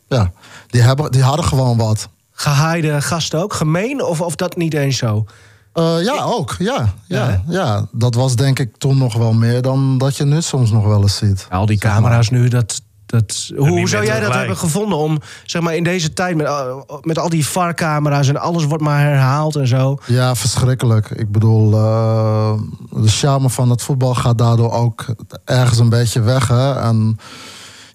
[0.08, 0.32] ja,
[0.68, 2.08] die, hebben, die hadden gewoon wat.
[2.32, 5.26] Gehaaide gasten ook, gemeen of, of dat niet eens zo?
[5.74, 6.56] Eh, ja, ook.
[6.60, 10.26] Ja, Ja, ja, ja, dat was denk ik toen nog wel meer dan dat je
[10.26, 11.48] nu soms nog wel eens ziet.
[11.50, 12.82] al die camera's nu, dat...
[13.06, 14.34] Dat, hoe, zou jij dat gelijk.
[14.40, 18.38] hebben gevonden om, zeg maar, in deze tijd met, al- met al die VAR-camera's en
[18.38, 19.98] alles wordt maar herhaald en zo?
[20.06, 21.10] Ja, verschrikkelijk.
[21.10, 22.54] Ik bedoel, eh,
[22.90, 25.06] de charme van het voetbal gaat daardoor ook
[25.46, 26.48] ergens een beetje weg.
[26.48, 26.74] Hè?
[26.80, 27.18] En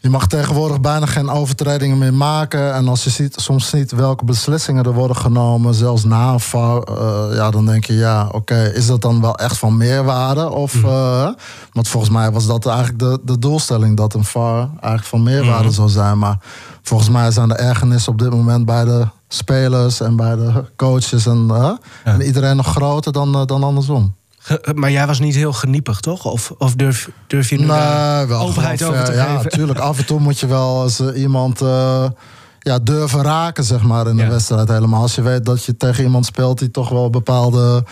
[0.04, 2.74] je mag tegenwoordig bijna geen overtredingen meer maken.
[2.74, 6.88] En als je ziet, soms ziet welke beslissingen er worden genomen, zelfs na een fout,
[6.88, 10.50] eh, ja, dan denk je, ja, oké, is dat dan wel echt van meerwaarde?
[10.50, 11.28] Of, eh,
[11.72, 15.70] want volgens mij was dat eigenlijk de, de doelstelling, dat een VAR eigenlijk van meerwaarde
[15.70, 16.18] zou zijn.
[16.18, 16.38] Maar
[16.82, 21.26] volgens mij zijn de ergernissen op dit moment bij de spelers en bij de coaches
[21.26, 21.70] en, eh,
[22.04, 24.14] en iedereen nog groter dan, dan andersom.
[24.46, 26.24] Ge- Maar jij was niet heel geniepig, toch?
[26.24, 29.42] Of, of durf, durf je nu Nee, wel openheid gewoon over te Ja, geven?
[29.42, 29.78] natuurlijk.
[29.78, 32.04] Af en toe moet je wel eens eh, iemand eh,
[32.58, 34.28] ja, durven raken, zeg maar, in de Ja.
[34.28, 34.68] wedstrijd.
[34.68, 37.84] Helemaal als je weet dat je tegen iemand speelt die toch wel bepaalde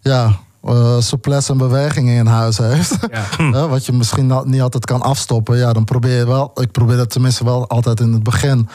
[0.00, 2.96] ja, eh souplesse en bewegingen in huis heeft.
[3.38, 3.66] Ja.
[3.68, 5.56] Wat je misschien niet altijd kan afstoppen.
[5.58, 6.50] Ja, dan probeer je wel.
[6.54, 8.68] Ik probeer dat tenminste wel altijd in het begin.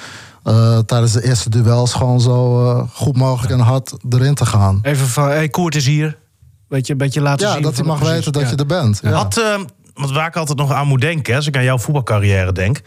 [0.85, 4.79] tijdens de eerste duels gewoon zo goed mogelijk en hard erin te gaan.
[4.81, 6.17] Even van, hey, Koert is hier.
[6.67, 7.61] Weet je, een beetje laten Ja, zien.
[7.61, 8.49] dat hij mag precies, weten dat ja.
[8.49, 8.99] je er bent.
[9.03, 9.11] Ja.
[9.11, 9.59] Had, eh,
[9.93, 12.81] want waar ik altijd nog aan moet denken, hè, als ik aan jouw voetbalcarrière denk,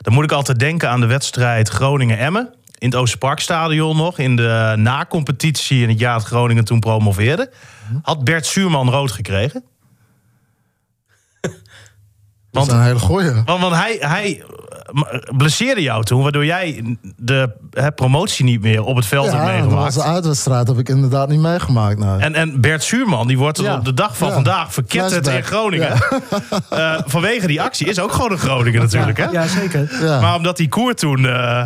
[0.00, 2.54] dan moet ik altijd denken aan de wedstrijd Groningen-Emmen.
[2.78, 7.50] In het Oosterparkstadion nog, in de na-competitie in het jaar dat Groningen toen promoveerde.
[8.02, 9.64] Had Bert Suurman rood gekregen?
[12.50, 13.32] Dat is een hele goeie.
[13.44, 14.59] Want, want hij, hij eh,
[15.36, 19.44] blesseerde jou toen, waardoor jij de hè, promotie niet meer op het veld hebt Ja,
[19.44, 19.94] dat meegemaakt.
[19.94, 21.98] was een uitwedstrijd, heb ik inderdaad niet meegemaakt.
[21.98, 22.18] Nee.
[22.18, 23.74] En, en Bert Suurman, die wordt er Ja.
[23.76, 24.34] op de dag van Ja.
[24.34, 25.42] vandaag verketterd in.
[25.44, 25.92] Groningen.
[26.70, 29.18] Eh, vanwege die actie is ook gewoon een Groningen natuurlijk.
[29.18, 29.24] Hè?
[29.30, 29.98] Ja, zeker.
[30.02, 30.20] ja.
[30.20, 31.26] Maar omdat die koer toen...
[31.26, 31.62] eh,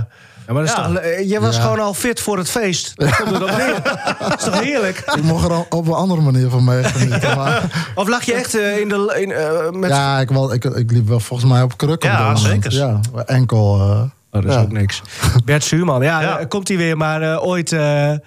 [0.47, 0.86] Ja, maar dat is Ja.
[0.86, 1.62] toch, eh, je was Ja.
[1.62, 2.92] gewoon al fit voor het feest.
[2.95, 3.82] Dat komt er neer.
[4.18, 5.03] Dat is toch heerlijk?
[5.16, 7.36] Ik mocht er al op een andere manier van meegenieten.
[7.36, 7.62] maar-
[7.95, 9.16] Of lag je echt eh, in de...
[9.20, 9.90] In, eh, met...
[9.90, 12.11] ja, ik, wel, ik, ik liep wel volgens mij op krukken.
[12.11, 12.72] Ja, zeker.
[12.72, 13.74] Ja, enkel.
[13.80, 14.61] eh, Oh, dat is ja.
[14.62, 15.03] ook niks.
[15.45, 16.45] Bert Suurman, ja, Ja.
[16.49, 16.97] komt hij weer.
[16.97, 18.18] Maar eh, ooit eh eh,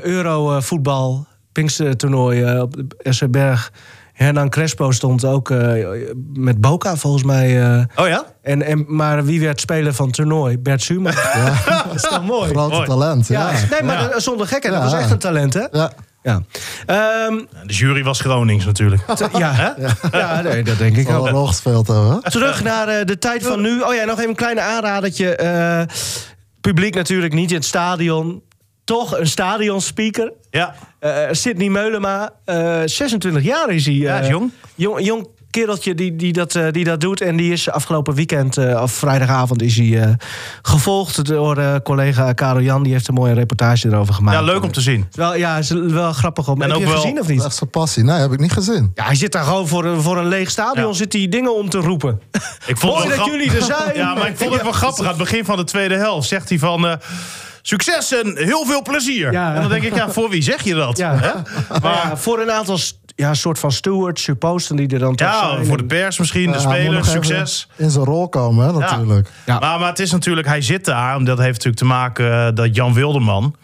[0.00, 3.72] Euro-voetbal, Pinkstertoernooi eh, op de SC Berg.
[4.14, 5.84] Hernan Crespo stond ook eh,
[6.32, 7.62] met Boca volgens mij.
[7.78, 8.24] eh, oh ja?
[8.42, 10.58] en, en, maar wie werd speler van het toernooi?
[10.58, 11.12] Bert Suurman.
[11.66, 12.50] dat is toch mooi?
[12.50, 12.86] Grote Mooi.
[12.86, 13.50] talent, ja.
[13.50, 14.18] Ja, nee, maar Ja.
[14.20, 14.74] zonder gekheid.
[14.74, 14.90] Dat Ja.
[14.90, 15.64] was echt een talent, hè?
[15.70, 15.92] Ja.
[16.22, 16.42] Ja.
[16.86, 17.36] Ehm,
[17.66, 19.02] De jury was Gronings natuurlijk.
[19.32, 19.74] ja.
[20.12, 20.40] ja.
[20.42, 21.54] nee, dat denk ik Wel ook.
[21.56, 21.82] een
[22.22, 22.30] hè?
[22.30, 23.80] Terug naar eh, de tijd van nu.
[23.80, 25.36] Oh ja, nog even een kleine aanradertje.
[25.36, 25.82] Eh,
[26.60, 28.42] publiek natuurlijk niet in het stadion.
[28.84, 30.32] Toch een stadionspeaker.
[30.50, 33.94] Ja, Eh Sidney Meulema, eh 26 jaar is hij.
[33.94, 34.50] Ja, eh, is jong.
[34.74, 35.04] jong.
[35.04, 37.20] Jong kereltje die, die, dat, eh, die dat doet.
[37.20, 40.12] En die is afgelopen weekend, eh, of vrijdagavond, is hij eh,
[40.62, 42.82] gevolgd door eh, collega Karel Jan.
[42.82, 44.36] Die heeft een mooie reportage erover gemaakt.
[44.38, 45.06] ja leuk om te zien.
[45.12, 46.62] Wel, ja, is wel grappig om.
[46.62, 47.44] En Heb ook je wel- gezien of Dat is niet?
[47.44, 48.02] echt zijn passie.
[48.04, 48.90] Nee, heb ik niet gezien.
[48.94, 50.86] Ja, hij zit daar gewoon voor een, voor een leeg stadion.
[50.88, 50.92] Ja.
[50.92, 52.20] Zit hij dingen om te roepen.
[52.66, 53.96] Ik vond Mooi dat grap- jullie er zijn.
[54.04, 55.00] Ja, maar ik vond het wel grappig.
[55.02, 56.86] Aan het begin van de tweede helft zegt hij van...
[56.86, 56.94] eh,
[57.66, 59.32] Succes en heel veel plezier.
[59.32, 59.54] Ja.
[59.54, 60.96] En dan denk ik, ja, voor wie zeg je dat?
[60.96, 61.16] Ja.
[61.18, 61.30] Hè?
[61.82, 62.78] Maar ja, voor een aantal
[63.16, 65.66] ja, soort van stewards, supposten die er dan toch Ja, zijn.
[65.66, 67.68] voor de pers misschien, de spelers, succes.
[67.76, 69.28] In zijn rol komen, hè, natuurlijk.
[69.46, 69.58] Ja.
[69.58, 71.16] Maar, maar het is natuurlijk, hij zit daar.
[71.16, 73.56] En dat heeft natuurlijk te maken eh, dat Jan Wilderman...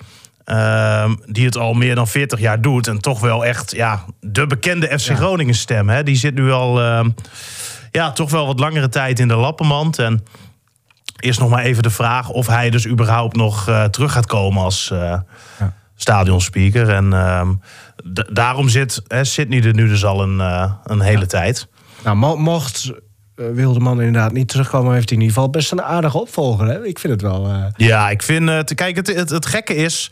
[0.45, 2.87] ehm, die het al meer dan 40 jaar doet...
[2.87, 5.89] en toch wel echt ja, de bekende FC Groningen stem.
[5.89, 7.11] Hè, die zit nu al ehm,
[7.91, 9.99] ja, toch wel wat langere tijd in de lappenmand.
[9.99, 10.25] En
[11.21, 14.63] is nog maar even de vraag of hij dus überhaupt nog eh, terug gaat komen
[14.63, 15.19] als eh
[15.95, 16.89] stadionspeaker.
[16.89, 17.53] En ehm,
[18.33, 21.69] daarom zit hè, Sydney er nu dus al een, eh, een hele tijd.
[22.05, 22.93] Nou, mo- mocht
[23.35, 24.95] Wildeman inderdaad niet terugkomen...
[24.95, 26.67] heeft hij in ieder geval best een aardige opvolger.
[26.67, 26.85] Hè?
[26.87, 27.51] Ik vind het wel...
[27.77, 28.75] Ja, ik vind het.
[28.75, 30.11] Kijk, het, het, het gekke is.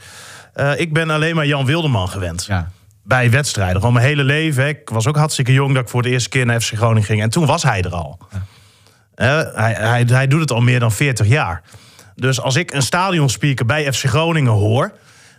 [0.76, 2.44] ik ben alleen maar Jan Wilderman gewend.
[2.44, 2.70] ja.
[3.02, 3.76] Bij wedstrijden.
[3.76, 4.62] Gewoon mijn hele leven.
[4.62, 4.68] hè.
[4.68, 7.22] Ik was ook hartstikke jong dat ik voor de eerste keer naar FC Groningen ging.
[7.22, 8.18] En toen was hij er al.
[9.24, 11.62] Hij, hij, hij doet het al meer dan 40 jaar.
[12.14, 14.92] Dus als ik een stadionspeaker bij FC Groningen hoor.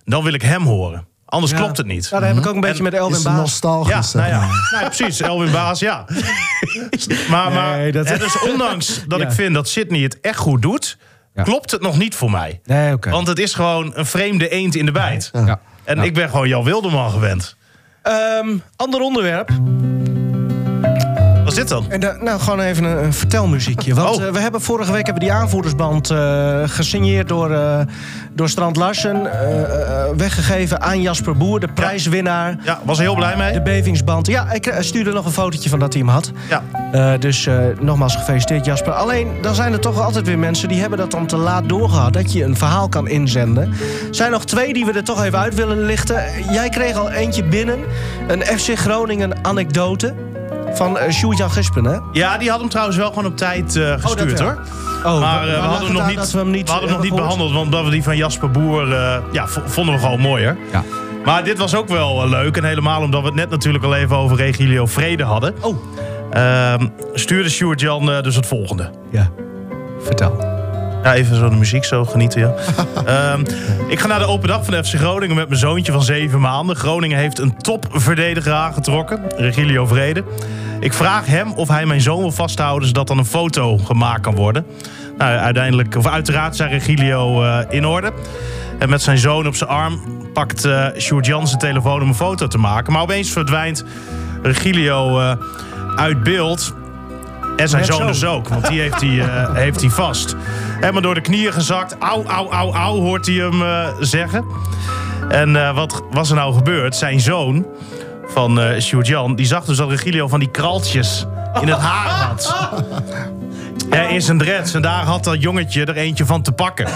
[0.06, 1.08] dan wil ik hem horen.
[1.26, 2.08] Anders klopt het niet.
[2.10, 3.36] Ja, daar heb ik ook een beetje En met Elwin Is Baas.
[3.38, 4.48] nostalgisch, Ja, nou ja.
[4.80, 5.22] Nou, precies.
[5.22, 6.06] Elwin Baas, ja.
[7.30, 9.26] maar maar Nee, dat- dus ondanks dat Ja.
[9.26, 10.98] ik vind dat Sydney het echt goed doet...
[11.34, 11.44] Ja.
[11.44, 12.60] klopt het nog niet voor mij.
[12.66, 13.10] Nee, oké.
[13.10, 15.30] Want het is gewoon een vreemde eend in de bijt.
[15.34, 15.60] Ja.
[15.84, 16.04] En Ja.
[16.04, 17.56] ik ben gewoon Jan Wilderman gewend.
[18.02, 19.50] Ehm, ander onderwerp.
[21.44, 21.86] Wat is dit dan?
[21.92, 23.94] En nou, gewoon even een, een vertelmuziekje.
[23.94, 24.26] Want Oh.
[24.26, 27.80] eh, we hebben vorige week hebben die aanvoerdersband eh, gesigneerd door, eh,
[28.34, 29.30] door Strand Larsen.
[30.18, 32.56] weggegeven aan Jasper Boer, de prijswinnaar.
[32.64, 33.54] Ja, was er heel blij mee.
[33.54, 34.28] De bevingsband.
[34.28, 36.32] Ja, ik stuurde nog een fotootje van dat hij hem had.
[36.92, 37.18] Ja.
[37.18, 37.48] Dus
[37.80, 38.94] nogmaals gefeliciteerd Jasper.
[38.94, 42.14] Alleen, dan zijn er toch altijd weer mensen die hebben dat dan te laat doorgehad.
[42.14, 43.64] Dat je een verhaal kan inzenden.
[44.08, 46.24] Er zijn nog twee die we er toch even uit willen lichten.
[46.52, 47.80] Jij kreeg al eentje binnen.
[48.28, 50.14] Een FC Groningen anekdote.
[50.74, 51.98] Van uh, Sjoerd-Jan Gispen, hè?
[52.12, 54.60] Ja, die had hem trouwens wel gewoon op tijd eh, gestuurd hoor.
[55.06, 56.98] Oh, maar eh, we hadden hem nog niet, dat we hem niet, we hadden hem
[56.98, 60.20] nog niet behandeld, want omdat we die van Jasper Boer eh, ja, vonden we gewoon
[60.20, 60.58] mooier.
[60.72, 60.84] Ja.
[61.26, 62.58] Maar dit was ook wel eh, leuk.
[62.58, 65.54] En helemaal omdat we het net natuurlijk al even over Regilio Vrede hadden.
[65.62, 65.78] Oh,
[66.30, 68.90] Ehm, stuurde Stuart Jan eh, dus het volgende.
[69.12, 69.30] ja.
[70.04, 70.49] Vertel.
[71.04, 72.54] Ja, even zo de muziek zo genieten, ja.
[73.06, 73.44] Ehm,
[73.88, 76.76] ik ga naar de open dag van FC Groningen met mijn zoontje van zeven maanden.
[76.76, 80.24] Groningen heeft een topverdediger aangetrokken, Regilio Vrede.
[80.80, 82.88] Ik vraag hem of hij mijn zoon wil vasthouden...
[82.88, 84.66] zodat dan een foto gemaakt kan worden.
[85.18, 88.14] Nou, uiteindelijk, of uiteraard zijn Regilio eh, in orde.
[88.80, 90.02] En met zijn zoon op zijn arm
[90.34, 92.94] pakt eh Sjoerd Jan zijn telefoon om een foto te maken.
[92.94, 93.84] Maar opeens verdwijnt
[94.42, 95.32] Regilio eh,
[95.96, 96.74] uit beeld...
[97.60, 98.08] En zijn Net zoon zo.
[98.08, 100.36] dus ook, want die heeft hij, eh, heeft hij vast.
[100.80, 101.96] Helemaal door de knieën gezakt.
[102.00, 104.46] Au, au, au, au, hoort hij hem eh, zeggen.
[105.30, 106.96] En eh, wat was er nou gebeurd?
[106.96, 107.66] Zijn zoon
[108.28, 111.26] van eh Sjoerd Jan, die zag dus dat Regilio van die kraltjes
[111.62, 112.54] in het haar had.
[113.90, 116.88] Er is een dreads en daar had dat jongetje er eentje van te pakken.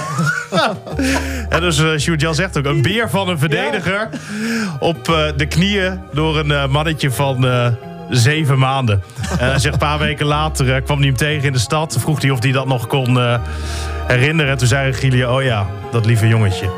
[1.50, 4.10] en dus eh Sjoerd Jan zegt ook, een beer van een verdediger...
[4.80, 5.06] op
[5.38, 7.46] de knieën door een mannetje van...
[8.10, 9.04] eh, Zeven maanden.
[9.40, 11.96] En hij zegt, een paar weken later eh, kwam hij hem tegen in de stad.
[12.00, 13.40] Vroeg hij of hij dat nog kon eh,
[14.08, 14.52] herinneren.
[14.52, 16.70] En toen zei Regilio, oh ja, dat lieve jongetje.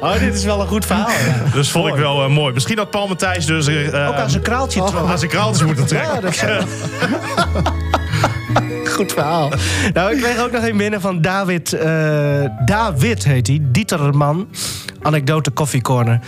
[0.00, 1.10] Oh, dit is wel een goed verhaal.
[1.52, 2.52] Dus vond ik wel eh, mooi.
[2.54, 3.66] Misschien had Paul Matthijs dus...
[3.66, 5.10] eh, Ook aan zijn kraaltje trokken.
[5.10, 6.14] aan zijn kraaltjes moeten trekken.
[6.14, 6.66] Ja, dat
[8.94, 9.52] Goed verhaal.
[9.92, 11.72] Nou, ik kreeg ook nog een binnen van David.
[11.72, 13.58] eh, David heet hij.
[13.62, 14.48] Dieterman.
[15.02, 16.20] Anekdote Coffee Corner.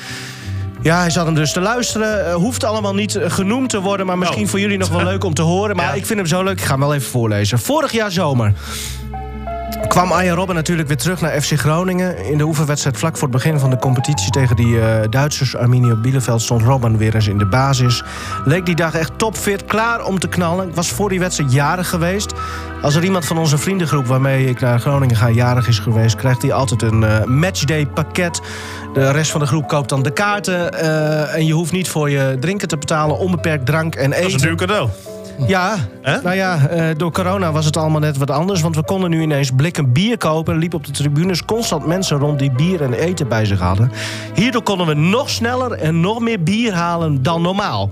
[0.85, 2.27] Ja, hij zat hem dus te luisteren.
[2.27, 4.49] Eh, hoeft allemaal niet eh, genoemd te worden, maar misschien Oh.
[4.49, 5.77] voor jullie nog wel leuk om te horen.
[5.77, 5.93] Maar Ja.
[5.93, 6.59] ik vind hem zo leuk.
[6.59, 7.59] Ik ga hem wel even voorlezen.
[7.59, 8.53] Vorig jaar zomer
[9.89, 12.25] kwam Arjen Robben natuurlijk weer terug naar FC Groningen.
[12.25, 15.95] In de oefenwedstrijd vlak voor het begin van de competitie tegen die eh, Duitsers, Arminia
[15.95, 18.03] Bielefeld, stond Robben weer eens in de basis.
[18.45, 20.69] Leek die dag echt topfit, klaar om te knallen.
[20.69, 22.33] Ik was voor die wedstrijd jarig geweest.
[22.83, 26.43] Als er iemand van onze vriendengroep waarmee ik naar Groningen ga jarig is geweest, krijgt
[26.43, 28.41] hij altijd een eh, matchday pakket.
[28.95, 30.73] De rest van de groep koopt dan de kaarten.
[30.73, 34.23] eh, en je hoeft niet voor je drinken te betalen, onbeperkt drank en eten.
[34.23, 34.89] Dat is een duur cadeau.
[35.47, 36.21] Ja, Hè?
[36.23, 38.61] nou ja, eh, door corona was het allemaal net wat anders.
[38.61, 40.53] Want we konden nu ineens blikken bier kopen.
[40.55, 43.93] Er liepen op de tribunes constant mensen rond die bier en eten bij zich hadden.
[44.35, 47.91] Hierdoor konden we nog sneller en nog meer bier halen dan normaal.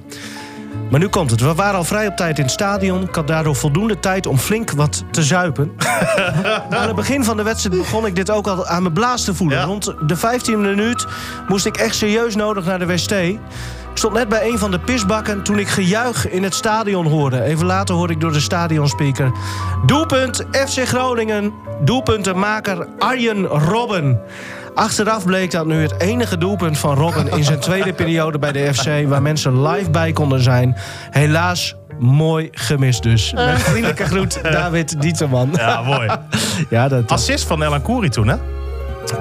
[0.91, 1.41] Maar nu komt het.
[1.41, 3.03] We waren al vrij op tijd in het stadion.
[3.03, 5.73] Ik had daardoor voldoende tijd om flink wat te zuipen.
[6.71, 9.35] Aan het begin van de wedstrijd begon ik dit ook al aan mijn blaas te
[9.35, 9.59] voelen.
[9.59, 9.65] Ja.
[9.65, 11.07] Rond de 15e minuut
[11.49, 13.39] moest ik echt serieus nodig naar de wc.
[13.93, 17.43] Ik stond net bij een van de pisbakken toen ik gejuich in het stadion hoorde.
[17.43, 19.33] Even later hoorde ik door de stadionspeaker...
[19.87, 24.21] Doelpunt FC Groningen, doelpuntenmaker Arjen Robben.
[24.75, 27.29] Achteraf bleek dat nu het enige doelpunt van Robben...
[27.29, 29.09] in zijn tweede periode bij de FC...
[29.09, 30.77] waar mensen live bij konden zijn.
[31.11, 33.33] Helaas mooi gemist dus.
[33.33, 35.51] Met vriendelijke groet, David Dieterman.
[35.57, 36.11] Ja, mooi.
[36.69, 37.11] Ja, dat...
[37.11, 38.37] Assist van Elan Kouri toen, hè?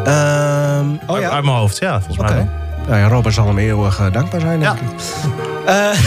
[0.04, 2.48] Ehm, oh ja, uit mijn hoofd, ja, volgens mij wel.
[2.88, 4.86] Nou ja, Robben zal hem eeuwig eh, dankbaar zijn, denk Ja.
[4.86, 4.90] ik.
[5.66, 6.00] Eh,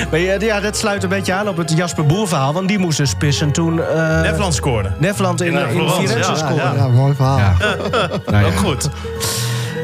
[0.10, 2.52] maar ja, ja, dat sluit een beetje aan op het Jasper Boer verhaal.
[2.52, 3.82] Want die moest dus pissen toen...
[3.82, 4.90] eh Nederland scoorde.
[4.98, 6.54] Nederland in, In, in, Florence, Firenze ja, scoorde.
[6.62, 6.72] ja.
[6.76, 7.38] Ja, mooi verhaal.
[7.38, 7.54] Ja.
[8.30, 8.46] Nou ja.
[8.46, 8.88] Ook goed.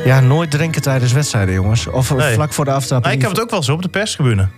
[0.04, 1.86] Ja, nooit drinken tijdens wedstrijden, jongens.
[1.86, 2.34] Of Nee.
[2.34, 3.02] vlak voor de aftrap.
[3.02, 4.48] Nou, ik heb het ook wel zo op de perstribune.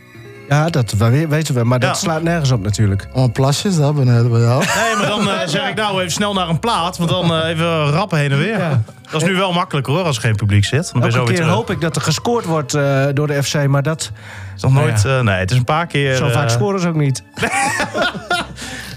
[0.49, 1.64] Ja, dat we- weten we.
[1.64, 1.94] Maar dat Ja.
[1.94, 3.09] slaat nergens op natuurlijk.
[3.12, 4.59] Oh, plasjes daar beneden bij jou.
[4.64, 6.97] Nee, maar dan eh, zeg ik nou even snel naar een plaat.
[6.99, 8.59] Want dan eh, even rappen heen en weer.
[8.59, 8.82] Ja.
[9.11, 10.92] Dat is nu wel makkelijker hoor, als er geen publiek zit.
[10.92, 11.55] Dan ben je Elke zo weer keer terug.
[11.55, 13.66] hoop ik dat er gescoord wordt eh, door de FC.
[13.66, 14.11] Maar dat...
[14.57, 15.05] is nog nooit...
[15.05, 16.16] Eh, nee, het is een paar keer...
[16.16, 17.22] Zo vaak scoren ze ook niet.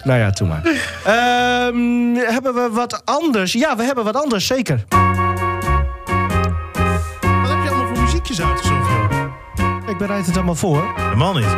[0.03, 0.61] nou ja, toe maar.
[1.05, 3.53] Ehm, hebben we wat anders?
[3.53, 4.83] Ja, we hebben wat anders, zeker.
[4.89, 4.99] Wat
[7.49, 8.78] heb je allemaal voor muziekjes uitgezocht,
[9.99, 10.93] bereid het allemaal voor.
[10.95, 11.55] Helemaal niet.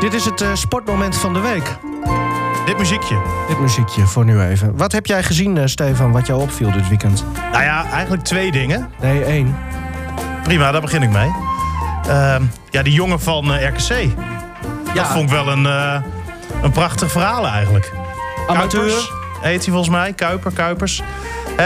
[0.00, 1.76] Dit is het eh, sportmoment van de week.
[2.66, 3.16] Dit muziekje.
[3.48, 4.76] Dit muziekje voor nu even.
[4.76, 7.24] Wat heb jij gezien, eh, Stefan, wat jou opviel dit weekend?
[7.52, 8.90] Nou ja, eigenlijk twee dingen.
[9.00, 9.56] Nee, één.
[10.42, 11.30] Prima, daar begin ik mee.
[12.08, 14.08] Ehm, ja, die jongen van eh, RKC.
[14.94, 15.64] Dat vond ik wel een,
[16.62, 17.92] een prachtig verhaal eigenlijk.
[18.46, 18.80] Amateur.
[18.80, 20.12] Kuipers heet hij volgens mij.
[20.12, 21.02] Kuiper, Kuipers.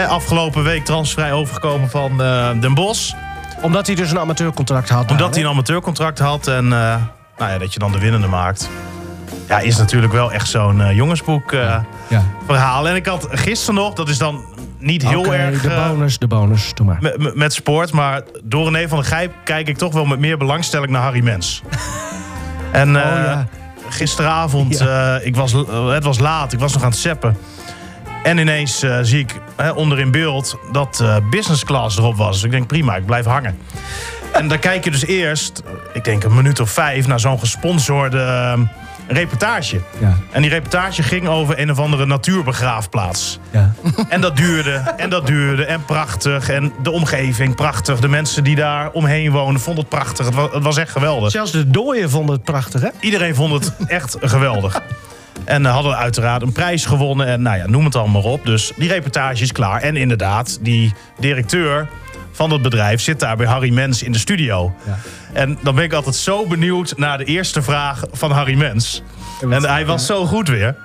[0.07, 2.17] Afgelopen week transfervrij overgekomen van
[2.59, 3.13] Den Bosch.
[3.63, 5.11] Omdat hij dus een amateurcontract had.
[5.11, 6.95] Omdat hij een amateurcontract had en eh,
[7.37, 8.69] nou ja, dat je dan de winnende maakt.
[9.47, 11.75] Ja, is natuurlijk wel echt zo'n eh, jongensboek eh,
[12.07, 12.23] Ja.
[12.45, 12.87] verhaal.
[12.87, 14.45] En ik had gisteren nog, dat is dan
[14.79, 16.73] niet heel erg de bonus, de bonus.
[16.73, 17.13] Doe maar.
[17.33, 17.91] met, sport.
[17.91, 21.23] Maar door René van der Gijp kijk ik toch wel met meer belangstelling naar Harry
[21.23, 21.61] Mens.
[22.71, 23.47] En Oh, ja.
[23.89, 24.81] gisteravond,
[25.23, 25.51] ik was,
[25.91, 27.37] het was laat, ik was nog aan het zeppen.
[28.23, 32.35] En ineens eh, zie ik hè, onder in beeld dat eh, business class erop was.
[32.35, 33.57] Dus ik denk prima, ik blijf hangen.
[34.33, 37.39] En dan kijk je dus eerst, eh, ik denk een minuut of vijf, naar zo'n
[37.39, 38.59] gesponsorde eh,
[39.07, 39.81] reportage.
[39.99, 40.17] Ja.
[40.31, 43.39] En die reportage ging over een of andere natuurbegraafplaats.
[43.51, 43.73] Ja.
[44.09, 46.49] En dat duurde, en dat duurde, en prachtig.
[46.49, 47.99] En de omgeving, prachtig.
[47.99, 50.25] De mensen die daar omheen wonen, vonden het prachtig.
[50.25, 51.31] Het was, het was echt geweldig.
[51.31, 52.89] Zelfs de dooien vonden het prachtig, hè?
[52.99, 54.81] Iedereen vond het echt geweldig.
[55.45, 57.27] En eh, hadden uiteraard een prijs gewonnen.
[57.27, 58.45] En nou ja, noem het allemaal op.
[58.45, 59.81] Dus die reportage is klaar.
[59.81, 61.87] En inderdaad, die directeur
[62.31, 64.75] van het bedrijf zit daar bij Harry Mens in de studio.
[64.85, 64.97] Ja.
[65.33, 69.03] En dan ben ik altijd zo benieuwd naar de eerste vraag van Harry Mens.
[69.41, 70.75] En hij was zo goed weer.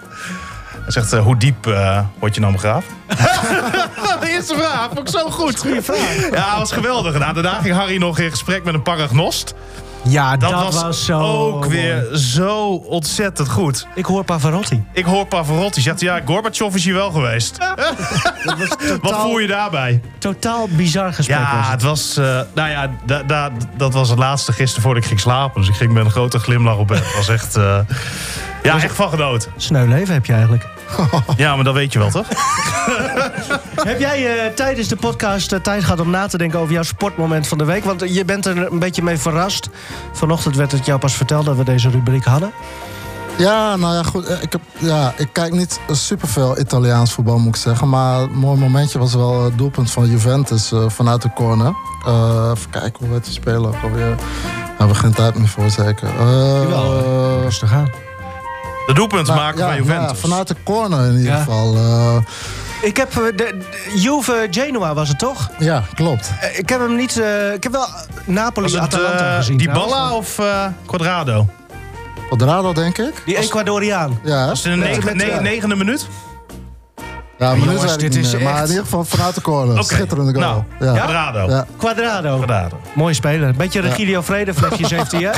[0.89, 2.87] Hij zegt, eh, hoe diep eh, word je nou begraafd?
[4.21, 5.59] de eerste vraag, vond ik zo goed.
[5.59, 6.31] Goeie vraag.
[6.31, 7.19] Ja, het was geweldig.
[7.19, 9.55] Nou, daarna ging Harry nog in gesprek met een paragnost.
[10.03, 11.69] Ja, Dat, dat, was, was, zo ook mooi.
[11.69, 13.87] weer zo ontzettend goed.
[13.95, 14.85] Ik hoor Pavarotti.
[14.93, 17.59] Ik hoor Pavarotti zegt, ja, Gorbachev is hier wel geweest.
[19.03, 20.01] Wat voel je daarbij?
[20.19, 21.71] Totaal bizar gesprek was Ja, het.
[21.71, 22.25] het was, eh,
[22.55, 25.61] nou ja, da, da- dat was het laatste gisteren voordat ik ging slapen.
[25.61, 26.99] Dus ik ging met een grote glimlach op bed.
[26.99, 27.79] Het was echt, eh,
[28.63, 29.51] ja, echt van genoten.
[29.57, 30.67] Sneu leven heb je eigenlijk.
[31.37, 32.27] Ja, maar dat weet je wel, toch?
[33.89, 36.83] Heb jij eh, tijdens de podcast eh, tijd gehad om na te denken over jouw
[36.83, 37.85] sportmoment van de week?
[37.85, 39.69] Want je bent er een beetje mee verrast.
[40.13, 42.53] Vanochtend werd het jou pas verteld dat we deze rubriek hadden.
[43.37, 44.25] Ja, nou ja, goed.
[44.27, 47.89] eh, Ik, heb, ja, ik kijk niet superveel Italiaans voetbal, moet ik zeggen.
[47.89, 51.73] Maar een mooi momentje was wel het doelpunt van Juventus vanuit de corner.
[52.07, 54.17] Eh, even kijken hoe werd die ook alweer.
[54.17, 56.09] Daar hebben we geen tijd meer voor, zeker.
[56.09, 57.91] Eh, Jawel, Rustig aan.
[58.89, 60.21] De doelpunten nou, maken ja, van ja, Juventus.
[60.21, 61.39] vanuit de corner in ieder Ja.
[61.39, 61.75] geval.
[61.77, 62.17] eh,
[62.83, 63.59] Ik heb eh, de, de
[63.95, 65.51] Juve Genoa was het toch?
[65.59, 66.31] ja, klopt.
[66.41, 67.21] Eh, Ik heb hem niet.
[67.21, 67.87] eh, ik heb wel
[68.25, 69.57] Napoli het Atalanta gezien.
[69.57, 69.71] die.
[69.71, 71.47] Balla of eh, Quadrado?
[72.29, 73.23] Quadrado, denk ik.
[73.25, 74.21] Die Ecuadoriaan.
[74.25, 76.07] Ja, Was in de negen- ne- negende minuut?
[77.39, 78.43] Ja maar jongens, dit is meer.
[78.43, 79.75] Maar echt- in ieder geval vanuit de corner.
[79.75, 79.83] Oké.
[79.85, 80.65] Schitterende goal.
[80.79, 81.03] Nou, ja.
[81.05, 81.49] Quadrado.
[81.51, 81.67] Ja.
[81.77, 82.37] Quadrado.
[82.37, 82.81] Quadrado.
[82.95, 83.55] Mooi speler.
[83.57, 85.31] Beetje Regilio Vrede flesjes heeft hij, hè?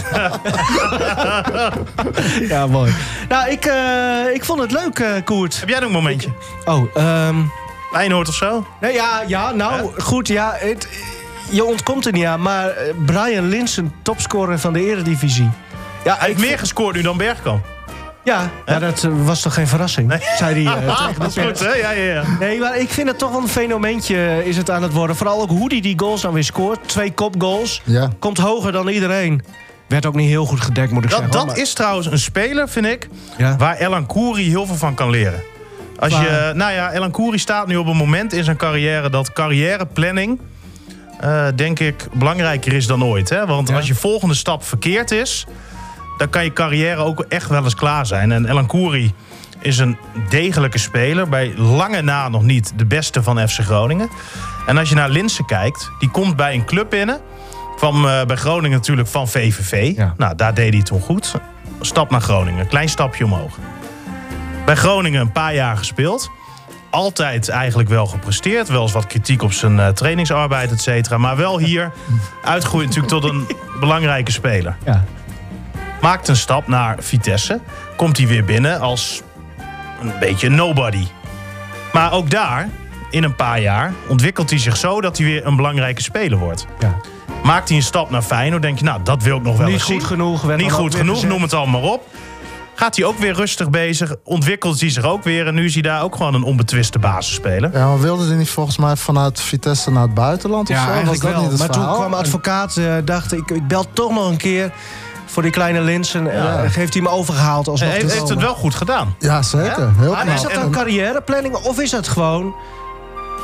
[2.55, 2.93] ja, mooi.
[3.29, 5.61] Nou, ik, eh, ik vond het leuk, eh, Koert.
[5.61, 6.29] Heb jij nog een momentje?
[6.65, 7.37] Oh, ehm...
[7.93, 8.67] Feyenoord of zo?
[8.81, 10.55] Nee, ja, ja, nou, goed, ja.
[10.59, 10.89] Het,
[11.51, 15.51] je ontkomt er niet aan, maar eh, Brian Linsen, topscorer van de eredivisie.
[16.05, 17.65] Ja, Hij heeft meer gescoord nu dan Bergkamp.
[18.25, 20.87] Ja, maar dat eh, was toch geen verrassing, zei hij eh,
[21.19, 21.73] dat is goed, hè?
[21.75, 22.23] Ja, ja, ja.
[22.41, 25.17] Nee, maar ik vind het toch wel een fenomeentje is het aan het worden.
[25.17, 26.89] Vooral ook hoe hij die goals dan weer scoort.
[26.89, 27.83] Twee kopgoals.
[27.85, 28.11] Ja.
[28.19, 29.43] Komt hoger dan iedereen.
[29.87, 31.37] Werd ook niet heel goed gedekt, moet ik Dat, zeggen.
[31.39, 33.57] dat maar- is trouwens een speler, vind ik, Ja.
[33.57, 35.43] waar Elan Kouri heel veel van kan leren.
[35.99, 39.33] Als je, nou ja, Elan Kouri staat nu op een moment in zijn carrière dat
[39.33, 40.41] carrièreplanning,
[41.21, 43.29] eh, denk ik, belangrijker is dan ooit.
[43.29, 43.47] Hè?
[43.47, 43.77] Want Ja.
[43.77, 45.47] als je volgende stap verkeerd is,
[46.21, 48.33] dan kan je carrière ook echt wel eens klaar zijn.
[48.33, 49.15] En Elan Kouri
[49.61, 49.97] is een
[50.29, 54.09] degelijke speler, bij lange na nog niet de beste van FC Groningen.
[54.67, 57.21] En als je naar Linsen kijkt, die komt bij een club binnen.
[57.77, 59.97] Kwam eh, bij Groningen natuurlijk van VVV.
[59.97, 60.15] Ja.
[60.17, 61.35] Nou, daar deed hij het toen goed.
[61.81, 63.59] Stap naar Groningen, klein stapje omhoog.
[64.65, 66.31] Bij Groningen een paar jaar gespeeld.
[66.91, 68.69] Altijd eigenlijk wel gepresteerd.
[68.69, 71.19] Wel eens wat kritiek op zijn eh, trainingsarbeid, et cetera.
[71.19, 71.93] Maar wel hier
[72.45, 73.47] uitgroeid natuurlijk tot een
[73.81, 74.77] belangrijke speler.
[74.85, 75.05] Ja.
[76.01, 77.61] Maakt een stap naar Vitesse.
[77.97, 79.23] Komt hij weer binnen als
[80.03, 81.07] een beetje een nobody.
[81.93, 82.69] Maar ook daar,
[83.11, 86.67] in een paar jaar, ontwikkelt hij zich zo dat hij weer een belangrijke speler wordt.
[86.79, 86.95] Ja.
[87.45, 89.75] Maakt hij een stap naar Feyenoord, denk je, nou, dat wil ik nog wel Niet
[89.75, 90.05] eens goed zien.
[90.07, 90.43] genoeg.
[90.43, 92.07] werd Niet goed genoeg, noem het allemaal op.
[92.75, 95.47] Gaat hij ook weer rustig bezig, ontwikkelt hij zich ook weer...
[95.47, 97.71] en nu is hij daar ook gewoon een onbetwiste basisspeler.
[97.73, 100.91] Ja, maar wilde hij niet volgens mij vanuit Vitesse naar het buitenland of Ja, zo?
[100.91, 101.51] eigenlijk Was dat wel.
[101.51, 104.73] niet het Maar toen kwam advocaat, eh, dacht ik, ik bel toch nog een keer
[105.31, 106.31] voor die kleine Linsen.
[106.31, 106.63] En, Ja.
[106.63, 109.15] eh, heeft hij me overgehaald alsnog Hij heeft, heeft het wel goed gedaan.
[109.19, 109.81] Ja, zeker.
[109.81, 109.93] Ja?
[109.99, 110.27] Heel Maar.
[110.27, 112.55] Is dat En- een carrièreplanning of is dat gewoon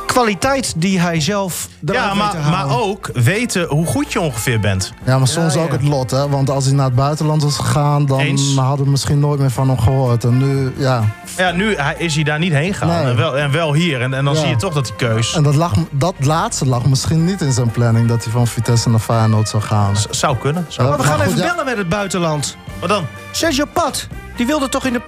[0.06, 2.68] kwaliteit die hij zelf eruit Ja, maar, te halen?
[2.68, 4.92] maar ook weten hoe goed je ongeveer bent.
[5.04, 5.72] Ja, maar soms Ja, ook ja.
[5.72, 6.28] het lot, hè.
[6.28, 8.06] Want als hij naar het buitenland was gegaan...
[8.06, 8.54] dan Eens.
[8.56, 10.24] hadden we misschien nooit meer van hem gehoord.
[10.24, 11.04] En nu, ja...
[11.36, 13.02] Ja, nu hij- is hij daar niet heen gegaan.
[13.04, 13.10] Nee.
[13.12, 14.00] En, wel, en wel hier.
[14.02, 14.40] En, en dan Ja.
[14.40, 17.52] zie je toch dat die keus En dat, lag, dat laatste lag misschien niet in
[17.52, 18.08] zijn planning...
[18.08, 19.96] dat hij van Vitesse naar Feyenoord zou gaan.
[19.96, 20.66] z- zou kunnen.
[20.68, 20.88] Zou.
[20.88, 21.50] Maar we Maar gaan goed, even ja.
[21.52, 22.56] bellen met het buitenland.
[22.80, 23.04] Wat dan?
[23.30, 25.00] Sergio Pat, die wilde toch in de...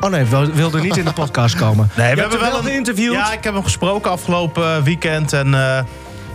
[0.00, 1.90] Oh nee, wil- wilde niet in de podcast komen.
[1.96, 3.12] Nee, Je hebt hem wel een geïnterviewd.
[3.12, 5.32] Ja, ik heb hem gesproken afgelopen weekend.
[5.32, 5.82] En eh,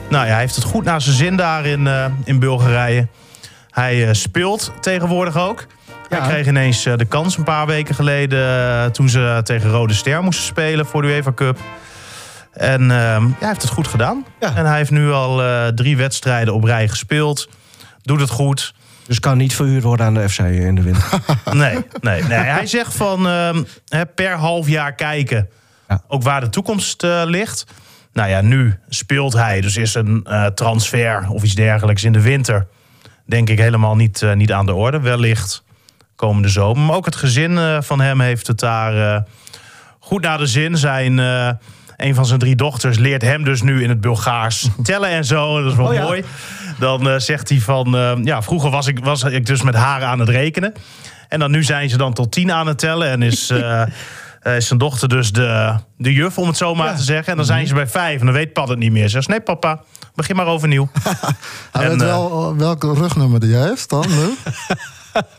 [0.10, 3.08] Nou ja, hij heeft het goed naar zijn zin daar in, eh, in Bulgarije.
[3.70, 5.66] Hij eh, speelt tegenwoordig ook.
[6.10, 6.20] Ja.
[6.20, 8.40] Hij kreeg ineens eh, de kans een paar weken geleden...
[8.50, 11.58] eh, toen ze tegen Rode Ster moesten spelen voor de UEFA Cup.
[12.54, 14.26] En ja, hij heeft het goed gedaan.
[14.40, 14.56] Ja.
[14.56, 17.50] En hij heeft nu al eh, drie wedstrijden op rij gespeeld.
[18.02, 18.74] Doet het goed.
[19.08, 21.04] Dus kan niet verhuurd worden aan de FC in de winter.
[21.52, 22.38] Nee, nee, nee.
[22.38, 25.50] Hij zegt van ehm, hè, per half jaar kijken.
[25.88, 26.02] Ja.
[26.08, 27.66] Ook waar de toekomst eh, ligt.
[28.14, 29.62] Nou ja, nu speelt hij.
[29.62, 32.68] Dus is een eh, transfer of iets dergelijks in de winter.
[33.26, 35.00] Denk ik helemaal niet, eh, niet aan de orde.
[35.00, 35.64] Wellicht
[36.16, 36.84] komende zomer.
[36.84, 39.22] Maar ook het gezin eh, van hem heeft het daar eh,
[40.00, 40.78] goed naar de zin.
[40.78, 41.50] Zijn, eh,
[41.98, 45.62] een van zijn drie dochters leert hem dus nu in het Bulgaars tellen en zo.
[45.62, 46.02] Dat is wel Oh ja.
[46.04, 46.24] mooi.
[46.80, 47.96] Dan eh, zegt hij van...
[47.98, 50.74] eh, ja, vroeger was ik, was ik dus met haar aan het rekenen.
[51.30, 53.10] En dan nu zijn ze dan tot tien aan het tellen.
[53.10, 53.86] En is, eh,
[54.56, 56.96] is zijn dochter dus de, de juf, om het zo maar Ja.
[56.96, 57.28] te zeggen.
[57.32, 59.04] En dan zijn ze bij vijf en dan weet Pat het niet meer.
[59.04, 59.82] Ze zegt, nee papa,
[60.16, 60.90] begin maar overnieuw.
[61.72, 64.34] Hij En, weet wel welke rugnummer die heeft dan nu.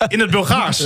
[0.08, 0.78] In het Bulgaars.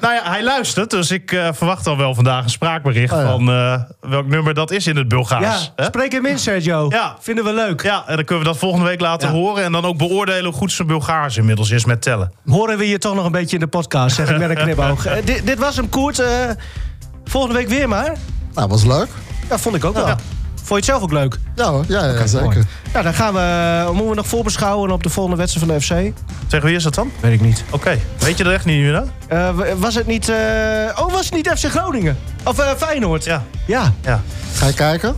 [0.00, 0.90] Nou ja, hij luistert.
[0.90, 3.12] Dus ik eh, verwacht al wel vandaag een spraakbericht...
[3.12, 3.26] Oh ja.
[3.26, 5.64] van eh, welk nummer dat is in het Bulgaars.
[5.64, 5.84] Ja, hè?
[5.84, 6.86] spreek hem in, Sergio.
[6.88, 7.16] Ja.
[7.20, 7.82] Vinden we leuk.
[7.82, 9.34] Ja, en dan kunnen we dat volgende week laten Ja.
[9.34, 9.64] horen.
[9.64, 12.32] En dan ook beoordelen hoe goed zijn Bulgaars inmiddels is met tellen.
[12.46, 15.06] Horen we je toch nog een beetje in de podcast, zeg ik met een knipoog.
[15.16, 16.18] Eh, dit, dit was hem, Koert.
[16.18, 16.28] Eh,
[17.24, 18.12] volgende week weer maar.
[18.54, 19.08] Nou, was leuk.
[19.50, 20.16] Ja, vond ik ook wel.
[20.66, 20.74] Ja.
[20.74, 21.38] Vond je het zelf ook leuk?
[21.54, 22.64] Ja hoor, ja, ja, zeker.
[22.92, 26.12] Nou, dan gaan we, moeten we nog voorbeschouwen op de volgende wedstrijd van de FC?
[26.46, 27.10] Zeg, wie is dat dan?
[27.20, 27.64] Weet ik niet.
[27.70, 27.98] Oké.
[28.18, 29.10] Weet je er echt niet meer dan?
[29.28, 29.48] Eh,
[29.78, 30.28] was het niet...
[30.28, 30.36] eh,
[30.96, 32.18] oh, was het niet FC Groningen?
[32.44, 33.24] Of eh, Feyenoord?
[33.24, 33.42] Ja.
[33.66, 33.92] Ja.
[34.02, 34.22] ja.
[34.54, 35.16] Ga je kijken?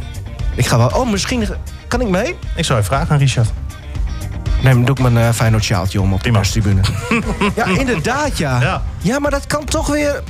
[0.55, 0.88] Ik ga wel...
[0.88, 1.49] Oh, misschien...
[1.88, 2.36] Kan ik mee?
[2.57, 3.49] Ik zou je vragen aan Richard.
[4.62, 6.38] Nee, dan doe ik mijn eh Feyenoord sjaaltje om op de Prima.
[6.38, 6.80] perstribune.
[7.57, 8.61] ja, inderdaad, ja.
[8.61, 8.82] Ja.
[8.99, 10.22] Ja, maar dat kan toch weer...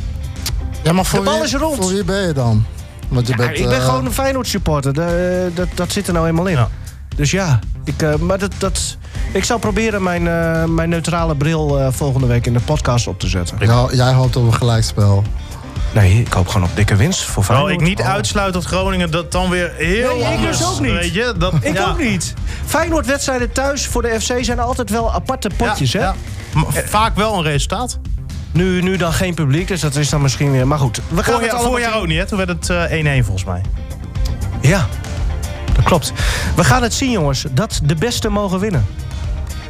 [0.83, 1.77] Ja, maar voor De bal wie, is rond.
[1.77, 2.65] Voor wie ben je dan?
[3.09, 4.93] Want je Ja, bent, ik ben eh, gewoon een Feyenoord supporter.
[4.95, 6.57] De- dat, dat zit er nou eenmaal in.
[6.57, 6.69] Ja.
[7.17, 8.97] Dus ja, ik, eh, maar dat, dat,
[9.33, 13.21] ik zal proberen mijn, eh, mijn neutrale bril eh, volgende week in de podcast op
[13.21, 13.57] te zetten.
[13.61, 15.23] ja, jij hoopt op een gelijkspel.
[15.95, 17.73] Nee, ik hoop gewoon op dikke winst voor Feyenoord.
[17.73, 20.59] ik niet uitsluit dat Groningen dat dan weer heel Nee, ik anders...
[20.59, 20.93] dus ook niet.
[20.93, 21.35] Weet je?
[21.39, 21.89] Dat, Ik ja.
[21.89, 22.35] ook niet.
[22.67, 26.07] Feyenoord-wedstrijden thuis voor de FC zijn altijd wel aparte potjes, Ja, hè?
[26.07, 26.15] ja.
[26.87, 27.99] Vaak wel een resultaat.
[28.53, 30.67] Nu, nu dan geen publiek, dus dat is dan misschien weer...
[30.67, 32.01] Maar goed, we gaan het jaar, allemaal vorig jaar zien.
[32.03, 32.27] ook niet, hè?
[32.27, 33.61] Toen werd het eh, 1-1 volgens mij.
[34.61, 34.87] Ja,
[35.75, 36.13] dat klopt.
[36.57, 37.45] We gaan het zien, jongens.
[37.51, 38.87] Dat de beste mogen winnen.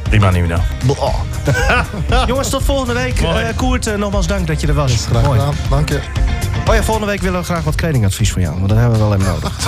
[0.09, 0.59] Prima, niet meer
[2.27, 3.21] jongens, tot volgende week.
[3.21, 5.05] Eh, Koert, eh, nogmaals dank dat je er was.
[5.05, 5.39] Graag Mooi.
[5.39, 5.55] gedaan.
[5.69, 5.99] Dank je.
[6.67, 8.55] Oh ja, volgende week willen we graag wat kledingadvies van jou.
[8.55, 9.53] Want dat hebben we wel even nodig.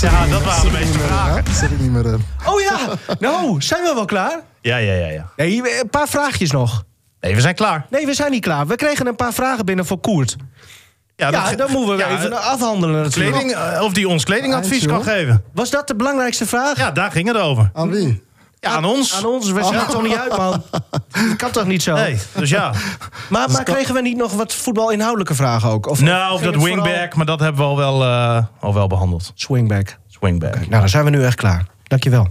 [0.00, 1.44] Ja, dat waren de meeste vragen.
[1.54, 2.24] Zit ik niet meer in.
[2.44, 2.78] Oh ja,
[3.18, 4.40] nou, zijn we wel klaar?
[4.60, 5.26] Ja, ja, ja, ja.
[5.36, 6.84] Nee, een paar vraagjes nog.
[7.22, 7.86] Nee, we zijn klaar.
[7.90, 8.66] Nee, we zijn niet klaar.
[8.66, 10.36] We kregen een paar vragen binnen voor Koert.
[11.16, 13.36] Ja, dat- dan moeten we ja, even afhandelen natuurlijk.
[13.36, 15.44] Kleding, eh, of die ons kledingadvies kan geven.
[15.54, 16.76] Was dat de belangrijkste vraag?
[16.78, 17.70] Ja, daar ging het over.
[17.72, 18.22] Aan wie?
[18.60, 19.16] Ja, aan ons.
[19.16, 20.62] Aan ons, we zijn er toch niet uit, man.
[20.70, 21.94] Dat kan toch niet zo?
[21.94, 22.72] Nee, dus ja.
[23.28, 25.86] Maar, maar kregen we niet nog wat voetbalinhoudelijke vragen ook?
[25.86, 28.86] Of Nou, of dat vooral- wingback, maar dat hebben we al wel, eh, al wel
[28.86, 29.32] behandeld.
[29.34, 29.98] Swingback.
[30.08, 30.54] Swingback.
[30.54, 31.66] Nou, dan zijn we nu echt klaar.
[31.82, 32.28] Dankjewel.